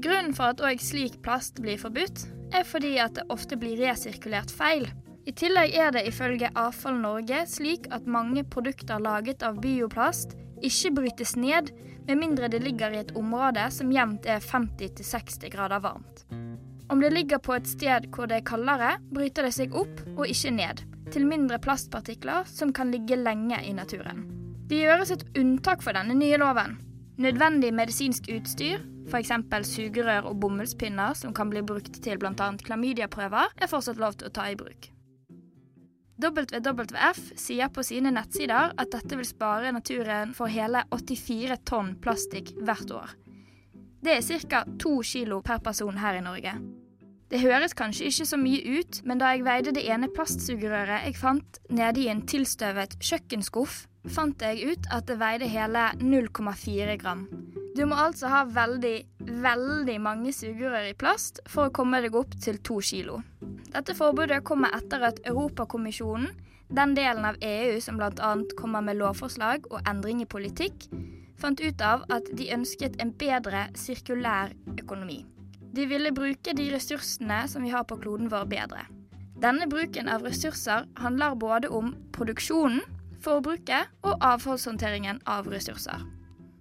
Grunnen 0.02 0.34
for 0.34 0.52
at 0.52 0.62
òg 0.64 0.80
slik 0.82 1.20
plast 1.22 1.60
blir 1.62 1.78
forbudt, 1.78 2.26
er 2.52 2.66
fordi 2.68 2.96
at 3.00 3.14
det 3.16 3.28
ofte 3.32 3.56
blir 3.56 3.80
resirkulert 3.80 4.50
feil. 4.52 4.88
I 5.24 5.32
tillegg 5.38 5.76
er 5.78 5.92
det 5.94 6.06
ifølge 6.08 6.50
Avfall 6.58 6.98
Norge 6.98 7.44
slik 7.46 7.86
at 7.94 8.08
mange 8.10 8.42
produkter 8.42 8.98
laget 9.02 9.44
av 9.46 9.60
bioplast 9.62 10.34
ikke 10.62 10.94
brytes 10.96 11.36
ned, 11.38 11.70
med 12.08 12.18
mindre 12.18 12.48
det 12.50 12.62
ligger 12.64 12.90
i 12.90 13.02
et 13.04 13.14
område 13.18 13.68
som 13.70 13.92
jevnt 13.94 14.26
er 14.26 14.42
50-60 14.42 15.46
grader 15.54 15.82
varmt. 15.84 16.24
Om 16.90 17.00
det 17.00 17.12
ligger 17.14 17.38
på 17.38 17.54
et 17.54 17.70
sted 17.70 18.10
hvor 18.12 18.26
det 18.26 18.40
er 18.40 18.46
kaldere, 18.50 18.96
bryter 19.14 19.46
det 19.46 19.54
seg 19.54 19.74
opp 19.78 20.02
og 20.16 20.26
ikke 20.26 20.54
ned, 20.58 20.82
til 21.14 21.28
mindre 21.30 21.62
plastpartikler 21.62 22.48
som 22.50 22.74
kan 22.74 22.90
ligge 22.92 23.16
lenge 23.16 23.62
i 23.62 23.72
naturen. 23.76 24.41
Det 24.72 24.78
gjøres 24.80 25.10
et 25.12 25.22
unntak 25.36 25.82
for 25.84 25.92
denne 25.92 26.14
nye 26.16 26.38
loven. 26.40 26.78
Nødvendig 27.20 27.74
medisinsk 27.76 28.30
utstyr, 28.32 28.80
f.eks. 29.04 29.34
sugerør 29.68 30.30
og 30.30 30.38
bomullspinner 30.40 31.12
som 31.18 31.34
kan 31.36 31.50
bli 31.52 31.60
brukt 31.60 31.98
til 32.00 32.16
bl.a. 32.16 32.46
klamydiaprøver, 32.56 33.52
er 33.52 33.68
fortsatt 33.68 34.00
lov 34.00 34.16
til 34.16 34.30
å 34.30 34.32
ta 34.32 34.46
i 34.48 34.56
bruk. 34.56 34.88
WWF 36.24 37.20
sier 37.36 37.68
på 37.68 37.84
sine 37.84 38.14
nettsider 38.16 38.72
at 38.72 38.96
dette 38.96 39.20
vil 39.20 39.28
spare 39.28 39.74
naturen 39.76 40.32
for 40.32 40.48
hele 40.48 40.86
84 40.88 41.60
tonn 41.68 41.92
plastikk 42.00 42.54
hvert 42.64 42.96
år. 42.96 43.12
Det 44.00 44.16
er 44.16 44.42
ca. 44.48 44.64
2 44.80 44.96
kilo 45.04 45.42
per 45.44 45.60
person 45.60 46.00
her 46.00 46.16
i 46.16 46.24
Norge. 46.24 46.56
Det 47.28 47.44
høres 47.44 47.76
kanskje 47.76 48.08
ikke 48.08 48.30
så 48.32 48.40
mye 48.40 48.80
ut, 48.80 49.04
men 49.04 49.20
da 49.20 49.36
jeg 49.36 49.44
veide 49.44 49.76
det 49.76 49.84
ene 49.84 50.08
plastsugerøret 50.16 51.10
jeg 51.10 51.20
fant 51.20 51.64
nede 51.68 52.06
i 52.06 52.08
en 52.08 52.24
tilstøvet 52.24 52.96
kjøkkenskuff, 53.04 53.82
fant 54.10 54.42
jeg 54.42 54.72
ut 54.72 54.86
at 54.90 55.06
det 55.06 55.18
veide 55.20 55.48
hele 55.50 55.88
0,4 56.00 56.96
gram. 56.98 57.26
Du 57.76 57.84
må 57.88 57.96
altså 57.96 58.28
ha 58.28 58.42
veldig, 58.44 58.96
veldig 59.44 59.98
mange 60.02 60.32
sugerør 60.36 60.90
i 60.90 60.96
plast 60.98 61.40
for 61.48 61.68
å 61.68 61.74
komme 61.74 62.02
deg 62.04 62.16
opp 62.18 62.34
til 62.42 62.58
to 62.66 62.80
kilo. 62.84 63.22
Dette 63.72 63.94
forbudet 63.96 64.42
kommer 64.44 64.74
etter 64.76 65.06
at 65.08 65.22
Europakommisjonen, 65.24 66.28
den 66.72 66.94
delen 66.96 67.24
av 67.28 67.38
EU 67.44 67.80
som 67.84 67.98
bl.a. 68.00 68.32
kommer 68.56 68.84
med 68.84 68.98
lovforslag 69.00 69.68
og 69.70 69.80
endring 69.88 70.22
i 70.24 70.28
politikk, 70.28 70.88
fant 71.40 71.60
ut 71.60 71.84
av 71.84 72.04
at 72.12 72.28
de 72.36 72.50
ønsket 72.54 72.98
en 73.02 73.12
bedre 73.18 73.66
sirkulær 73.76 74.52
økonomi. 74.78 75.22
De 75.72 75.86
ville 75.88 76.12
bruke 76.12 76.52
de 76.56 76.68
ressursene 76.74 77.46
som 77.48 77.64
vi 77.64 77.72
har 77.72 77.86
på 77.88 77.96
kloden 78.00 78.28
vår 78.32 78.48
bedre. 78.50 78.84
Denne 79.42 79.66
bruken 79.66 80.08
av 80.12 80.22
ressurser 80.26 80.84
handler 81.00 81.34
både 81.40 81.70
om 81.72 81.94
produksjonen, 82.14 82.84
forbruket 83.22 83.92
og 84.06 84.18
avfallshåndteringen 84.32 85.22
av 85.30 85.48
ressurser. 85.52 86.02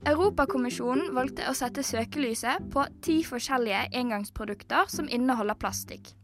Europakommisjonen 0.10 1.12
valgte 1.14 1.46
å 1.46 1.54
sette 1.54 1.84
søkelyset 1.86 2.72
på 2.74 2.88
ti 3.06 3.20
forskjellige 3.26 3.92
engangsprodukter 4.00 4.90
som 4.90 5.10
inneholder 5.10 5.60
plastikk. 5.62 6.16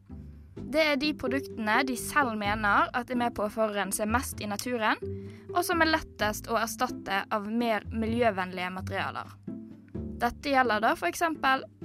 Det 0.57 0.81
er 0.81 0.97
de 0.99 1.11
produktene 1.15 1.77
de 1.87 1.95
selv 1.99 2.33
mener 2.39 2.89
at 2.97 3.11
er 3.13 3.19
med 3.21 3.35
på 3.37 3.45
å 3.45 3.51
forurense 3.53 4.07
mest 4.09 4.41
i 4.41 4.49
naturen, 4.49 4.97
og 5.53 5.61
som 5.63 5.83
er 5.83 5.91
lettest 5.93 6.49
å 6.49 6.57
erstatte 6.59 7.21
av 7.31 7.45
mer 7.47 7.85
miljøvennlige 7.93 8.71
materialer. 8.73 9.29
Dette 10.17 10.49
gjelder 10.49 10.81
da 10.81 10.95
f.eks. 10.97 11.21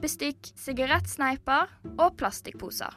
bestikk, 0.01 0.49
sigarettsneiper 0.57 1.69
og 1.99 2.17
plastikkposer. 2.17 2.97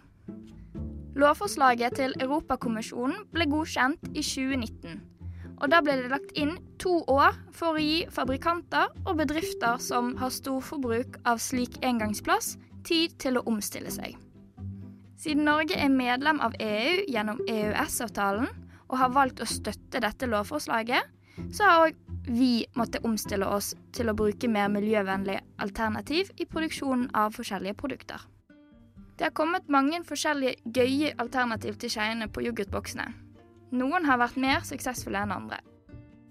Lovforslaget 1.19 1.99
til 1.99 2.15
Europakommisjonen 2.23 3.27
ble 3.35 3.47
godkjent 3.51 4.09
i 4.13 4.23
2019. 4.23 5.14
Og 5.61 5.71
da 5.71 5.79
ble 5.83 5.95
det 6.01 6.11
lagt 6.11 6.35
inn 6.35 6.57
to 6.81 6.99
år 7.11 7.37
for 7.55 7.75
å 7.75 7.81
gi 7.81 8.03
fabrikanter 8.11 8.91
og 9.05 9.17
bedrifter 9.21 9.79
som 9.81 10.13
har 10.19 10.33
storforbruk 10.33 11.19
av 11.23 11.39
slik 11.43 11.79
engangsplass, 11.85 12.55
tid 12.85 13.15
til 13.21 13.39
å 13.39 13.45
omstille 13.49 13.91
seg. 13.93 14.17
Siden 15.17 15.47
Norge 15.47 15.77
er 15.79 15.89
medlem 15.89 16.41
av 16.43 16.53
EU 16.61 17.05
gjennom 17.09 17.39
EØS-avtalen 17.49 18.51
og 18.85 18.97
har 18.99 19.13
valgt 19.15 19.41
å 19.41 19.47
støtte 19.49 20.03
dette 20.03 20.27
lovforslaget, 20.29 21.07
så 21.51 21.65
har 21.65 21.87
òg 21.87 21.97
vi 22.27 22.65
måttet 22.77 23.05
omstille 23.05 23.47
oss 23.49 23.73
til 23.93 24.09
å 24.09 24.15
bruke 24.17 24.49
mer 24.49 24.69
miljøvennlige 24.73 25.43
alternativ 25.61 26.31
i 26.37 26.47
produksjonen 26.49 27.09
av 27.13 27.35
forskjellige 27.37 27.77
produkter. 27.79 28.21
Det 29.15 29.29
har 29.29 29.35
kommet 29.35 29.69
mange 29.71 30.01
forskjellige 30.03 30.73
gøye 30.75 31.13
alternativ 31.21 31.77
til 31.79 31.93
skeiene 31.93 32.27
på 32.27 32.43
yoghurtboksene. 32.43 33.07
Noen 33.75 34.05
har 34.07 34.21
vært 34.21 34.37
mer 34.39 34.63
suksessfulle 34.63 35.25
enn 35.25 35.33
andre. 35.35 35.59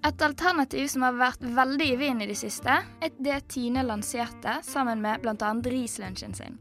Et 0.05 0.23
alternativ 0.25 0.87
som 0.93 1.05
har 1.07 1.17
vært 1.17 1.45
veldig 1.57 1.87
i 1.93 1.97
vinden 1.97 2.27
i 2.27 2.29
det 2.29 2.37
siste, 2.37 2.77
er 3.01 3.13
det 3.25 3.39
Tine 3.53 3.85
lanserte 3.85 4.59
sammen 4.65 5.01
med 5.05 5.23
bl.a. 5.25 5.53
Rislunsjen 5.65 6.37
sin. 6.37 6.59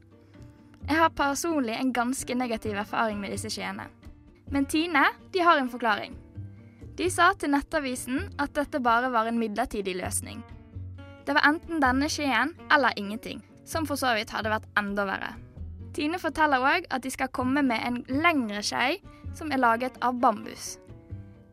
Jeg 0.87 0.99
har 0.99 1.11
personlig 1.15 1.75
en 1.75 1.93
ganske 1.95 2.35
negativ 2.35 2.75
erfaring 2.79 3.19
med 3.19 3.31
disse 3.35 3.51
skjeene. 3.51 3.87
Men 4.51 4.67
Tine 4.67 5.05
de 5.31 5.43
har 5.43 5.59
en 5.59 5.71
forklaring. 5.71 6.15
De 6.99 7.07
sa 7.11 7.31
til 7.39 7.51
Nettavisen 7.51 8.27
at 8.39 8.53
dette 8.55 8.79
bare 8.83 9.11
var 9.11 9.27
en 9.27 9.39
midlertidig 9.39 9.95
løsning. 9.97 10.43
Det 11.23 11.35
var 11.35 11.47
enten 11.47 11.79
denne 11.83 12.09
skjeen 12.11 12.51
eller 12.71 12.95
ingenting, 12.99 13.41
som 13.65 13.87
for 13.87 13.99
så 13.99 14.11
vidt 14.17 14.31
hadde 14.35 14.51
vært 14.51 14.67
enda 14.79 15.07
verre. 15.07 15.31
Tine 15.95 16.19
forteller 16.19 16.63
òg 16.63 16.87
at 16.91 17.03
de 17.03 17.11
skal 17.13 17.31
komme 17.33 17.63
med 17.65 17.79
en 17.87 17.99
lengre 18.23 18.63
skei 18.65 18.99
som 19.37 19.51
er 19.51 19.61
laget 19.61 19.97
av 20.01 20.17
bambus. 20.21 20.77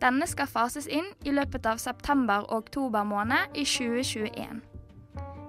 Denne 0.01 0.25
skal 0.29 0.49
fases 0.49 0.89
inn 0.89 1.11
i 1.29 1.35
løpet 1.35 1.67
av 1.69 1.81
september 1.83 2.47
og 2.49 2.65
oktober 2.65 3.05
måned 3.05 3.53
i 3.53 3.67
2021. 3.69 4.63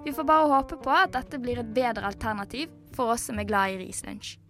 Vi 0.04 0.12
får 0.12 0.28
bare 0.28 0.50
håpe 0.50 0.76
på 0.82 0.92
at 0.92 1.14
dette 1.14 1.40
blir 1.40 1.62
et 1.62 1.74
bedre 1.74 2.10
alternativ 2.10 2.72
for 2.96 3.14
oss 3.14 3.28
som 3.30 3.38
er 3.40 3.48
glad 3.48 3.72
i 3.72 3.84
rislunsj. 3.86 4.41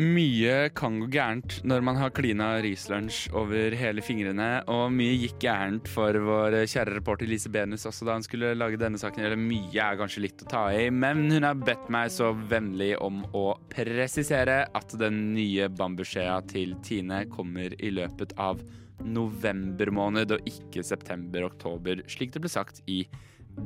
Mye 0.00 0.70
kan 0.72 0.94
gå 0.96 1.10
gærent 1.12 1.58
når 1.68 1.82
man 1.84 1.98
har 2.00 2.12
klina 2.16 2.54
rislunsj 2.64 3.34
over 3.36 3.74
hele 3.76 4.00
fingrene, 4.00 4.62
og 4.72 4.94
mye 4.96 5.18
gikk 5.20 5.42
gærent 5.44 5.90
for 5.92 6.16
vår 6.24 6.56
kjære 6.72 6.94
reporter 6.96 7.28
Lise 7.28 7.50
Benus 7.52 7.84
også 7.84 8.08
da 8.08 8.14
hun 8.16 8.24
skulle 8.24 8.54
lage 8.56 8.80
denne 8.80 8.96
saken. 9.00 9.26
Eller 9.26 9.36
mye 9.36 9.76
er 9.76 9.98
kanskje 10.00 10.22
litt 10.24 10.40
å 10.46 10.48
ta 10.48 10.62
i, 10.72 10.86
men 10.88 11.26
hun 11.28 11.44
har 11.44 11.58
bedt 11.60 11.90
meg 11.92 12.08
så 12.14 12.30
vennlig 12.32 12.94
om 13.04 13.20
å 13.36 13.44
presisere 13.68 14.62
at 14.72 14.96
den 15.02 15.34
nye 15.34 15.68
bambusjea 15.68 16.38
til 16.48 16.78
Tine 16.86 17.26
kommer 17.28 17.76
i 17.76 17.92
løpet 17.92 18.32
av 18.40 18.64
november 19.04 19.92
måned, 19.92 20.32
og 20.32 20.48
ikke 20.48 20.86
september-oktober, 20.86 22.06
slik 22.08 22.32
det 22.32 22.46
ble 22.46 22.54
sagt 22.56 22.80
i 22.88 23.02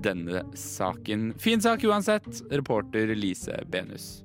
denne 0.02 0.42
saken. 0.58 1.30
Fin 1.38 1.62
sak 1.62 1.86
uansett, 1.86 2.42
reporter 2.50 3.14
Lise 3.14 3.62
Benus. 3.70 4.24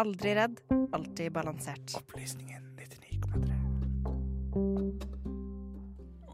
Aldri 0.00 0.32
redd, 0.32 0.60
alltid 0.96 1.32
balansert. 1.32 1.92
Opplysningen 1.98 2.62
99,3. 2.78 3.56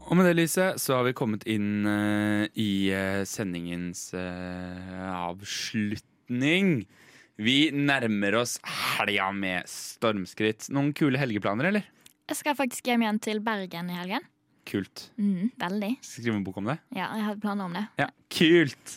Og 0.07 0.15
med 0.15 0.23
det, 0.29 0.37
Lise, 0.37 0.69
så 0.79 0.95
har 0.95 1.03
vi 1.03 1.11
kommet 1.17 1.43
inn 1.51 1.83
uh, 1.83 2.45
i 2.55 2.87
uh, 2.95 3.25
sendingens 3.27 4.13
uh, 4.15 5.03
avslutning. 5.17 6.85
Vi 7.35 7.57
nærmer 7.75 8.39
oss 8.39 8.55
helga 8.95 9.27
med 9.35 9.67
stormskritt. 9.67 10.69
Noen 10.71 10.93
kule 10.95 11.19
helgeplaner, 11.19 11.67
eller? 11.73 11.83
Jeg 12.31 12.39
skal 12.39 12.55
faktisk 12.55 12.87
hjem 12.87 13.03
igjen 13.03 13.19
til 13.27 13.43
Bergen 13.43 13.91
i 13.91 13.99
helgen. 13.99 14.23
Kult. 14.67 15.09
Mm, 15.19 15.51
veldig. 15.59 15.91
Skal 15.99 16.23
skrive 16.23 16.39
en 16.39 16.47
bok 16.47 16.63
om 16.63 16.71
det? 16.71 16.79
Ja, 16.95 17.11
jeg 17.19 17.27
hadde 17.33 17.43
planer 17.43 17.67
om 17.67 17.75
det. 17.75 17.83
Ja, 17.99 18.07
kult! 18.31 18.95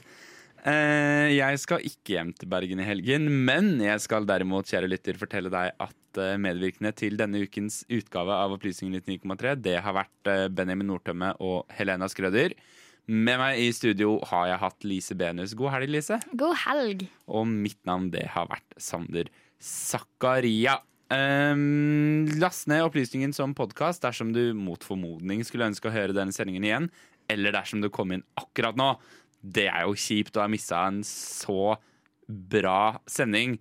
Eh, 0.60 1.30
jeg 1.38 1.60
skal 1.62 1.84
ikke 1.88 2.16
hjem 2.18 2.32
til 2.36 2.50
Bergen 2.52 2.82
i 2.82 2.84
helgen, 2.84 3.28
men 3.46 3.78
jeg 3.80 4.02
skal 4.04 4.26
derimot, 4.28 4.68
kjære 4.68 4.90
lytter, 4.92 5.16
fortelle 5.20 5.52
deg 5.52 5.72
at 5.80 6.20
eh, 6.20 6.36
medvirkende 6.40 6.92
til 6.96 7.16
denne 7.20 7.40
ukens 7.46 7.80
utgave 7.88 8.36
av 8.36 8.52
Opplysningen 8.58 9.00
99,3, 9.00 9.54
det 9.64 9.78
har 9.80 9.96
vært 9.96 10.30
eh, 10.30 10.48
Benjamin 10.52 10.90
Nordtømme 10.92 11.32
og 11.40 11.64
Helena 11.78 12.10
Skrøder. 12.12 12.56
Med 13.10 13.40
meg 13.40 13.58
i 13.58 13.70
studio 13.74 14.18
har 14.28 14.50
jeg 14.50 14.62
hatt 14.62 14.86
Lise 14.86 15.16
Benus. 15.18 15.56
God 15.58 15.72
helg, 15.74 15.90
Lise. 15.96 16.20
God 16.36 16.58
helg. 16.66 17.06
Og 17.26 17.48
mitt 17.48 17.80
navn 17.88 18.10
det 18.12 18.28
har 18.36 18.50
vært 18.52 18.76
Sander 18.78 19.32
Zakaria. 19.58 20.76
Um, 21.10 22.28
last 22.38 22.68
ned 22.70 22.84
opplysningen 22.86 23.32
som 23.34 23.56
podkast 23.58 24.04
dersom 24.04 24.30
du 24.30 24.52
mot 24.54 24.84
formodning 24.86 25.42
skulle 25.42 25.66
ønske 25.72 25.90
å 25.90 25.94
høre 25.94 26.14
denne 26.14 26.30
sendingen 26.30 26.68
igjen, 26.68 26.86
eller 27.30 27.56
dersom 27.56 27.82
du 27.82 27.88
kom 27.90 28.14
inn 28.14 28.22
akkurat 28.38 28.78
nå. 28.78 28.92
Det 29.40 29.66
er 29.70 29.86
jo 29.86 29.96
kjipt 29.98 30.36
å 30.36 30.44
ha 30.44 30.50
missa 30.52 30.84
en 30.88 31.00
så 31.06 31.76
bra 32.28 33.00
sending. 33.10 33.58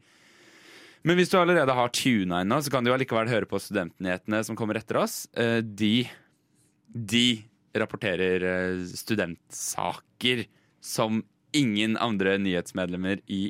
Men 1.07 1.15
hvis 1.15 1.31
du 1.31 1.37
allerede 1.39 1.73
har 1.73 1.93
tuna 1.95 2.41
inn 2.43 2.51
så 2.59 2.71
kan 2.73 2.83
du 2.85 2.91
allikevel 2.91 3.31
høre 3.31 3.47
på 3.49 3.61
Studentnyhetene 3.63 4.41
som 4.45 4.57
kommer 4.59 4.79
etter 4.79 4.99
oss. 4.99 5.23
Eh, 5.33 5.61
De, 5.63 6.03
de 6.91 7.25
rapporterer 7.79 8.43
eh, 8.43 8.83
studentsaker 8.99 10.43
som 10.83 11.23
ingen 11.55 11.95
andre 11.97 12.35
nyhetsmedlemmer 12.41 13.23
i 13.31 13.47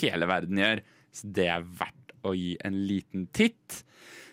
hele 0.00 0.28
verden 0.28 0.58
gjør. 0.60 0.82
Så 1.14 1.30
det 1.38 1.46
er 1.52 1.64
verdt 1.78 2.12
å 2.26 2.34
gi 2.36 2.56
en 2.66 2.82
liten 2.88 3.28
titt. 3.32 3.82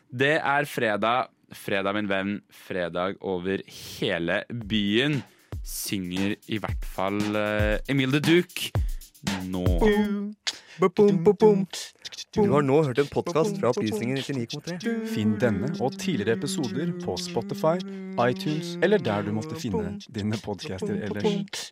Det 0.09 0.35
er 0.41 0.67
fredag. 0.69 1.29
Fredag, 1.55 1.93
min 1.95 2.09
venn. 2.09 2.35
Fredag 2.49 3.21
over 3.23 3.61
hele 3.69 4.41
byen. 4.49 5.21
Synger 5.66 6.36
i 6.47 6.59
hvert 6.61 6.86
fall 6.95 7.22
uh, 7.34 7.78
Emil 7.89 8.11
the 8.13 8.22
Duke 8.22 8.72
nå. 9.49 9.66
Du 12.36 12.51
har 12.51 12.61
nå 12.61 12.84
hørt 12.84 12.99
en 12.99 13.07
podkast 13.07 13.57
fra 13.59 13.72
Opplysningen 13.72 14.18
99,3. 14.18 14.93
Finn 15.07 15.38
denne 15.41 15.72
og 15.80 15.95
tidligere 15.99 16.36
episoder 16.38 16.91
på 17.01 17.16
Spotify, 17.18 17.80
iTunes 18.28 18.76
eller 18.84 18.97
der 19.01 19.26
du 19.26 19.32
måtte 19.34 19.55
finne 19.59 19.95
dine 20.16 20.38
podcaster 20.43 20.95
ellers. 21.07 21.72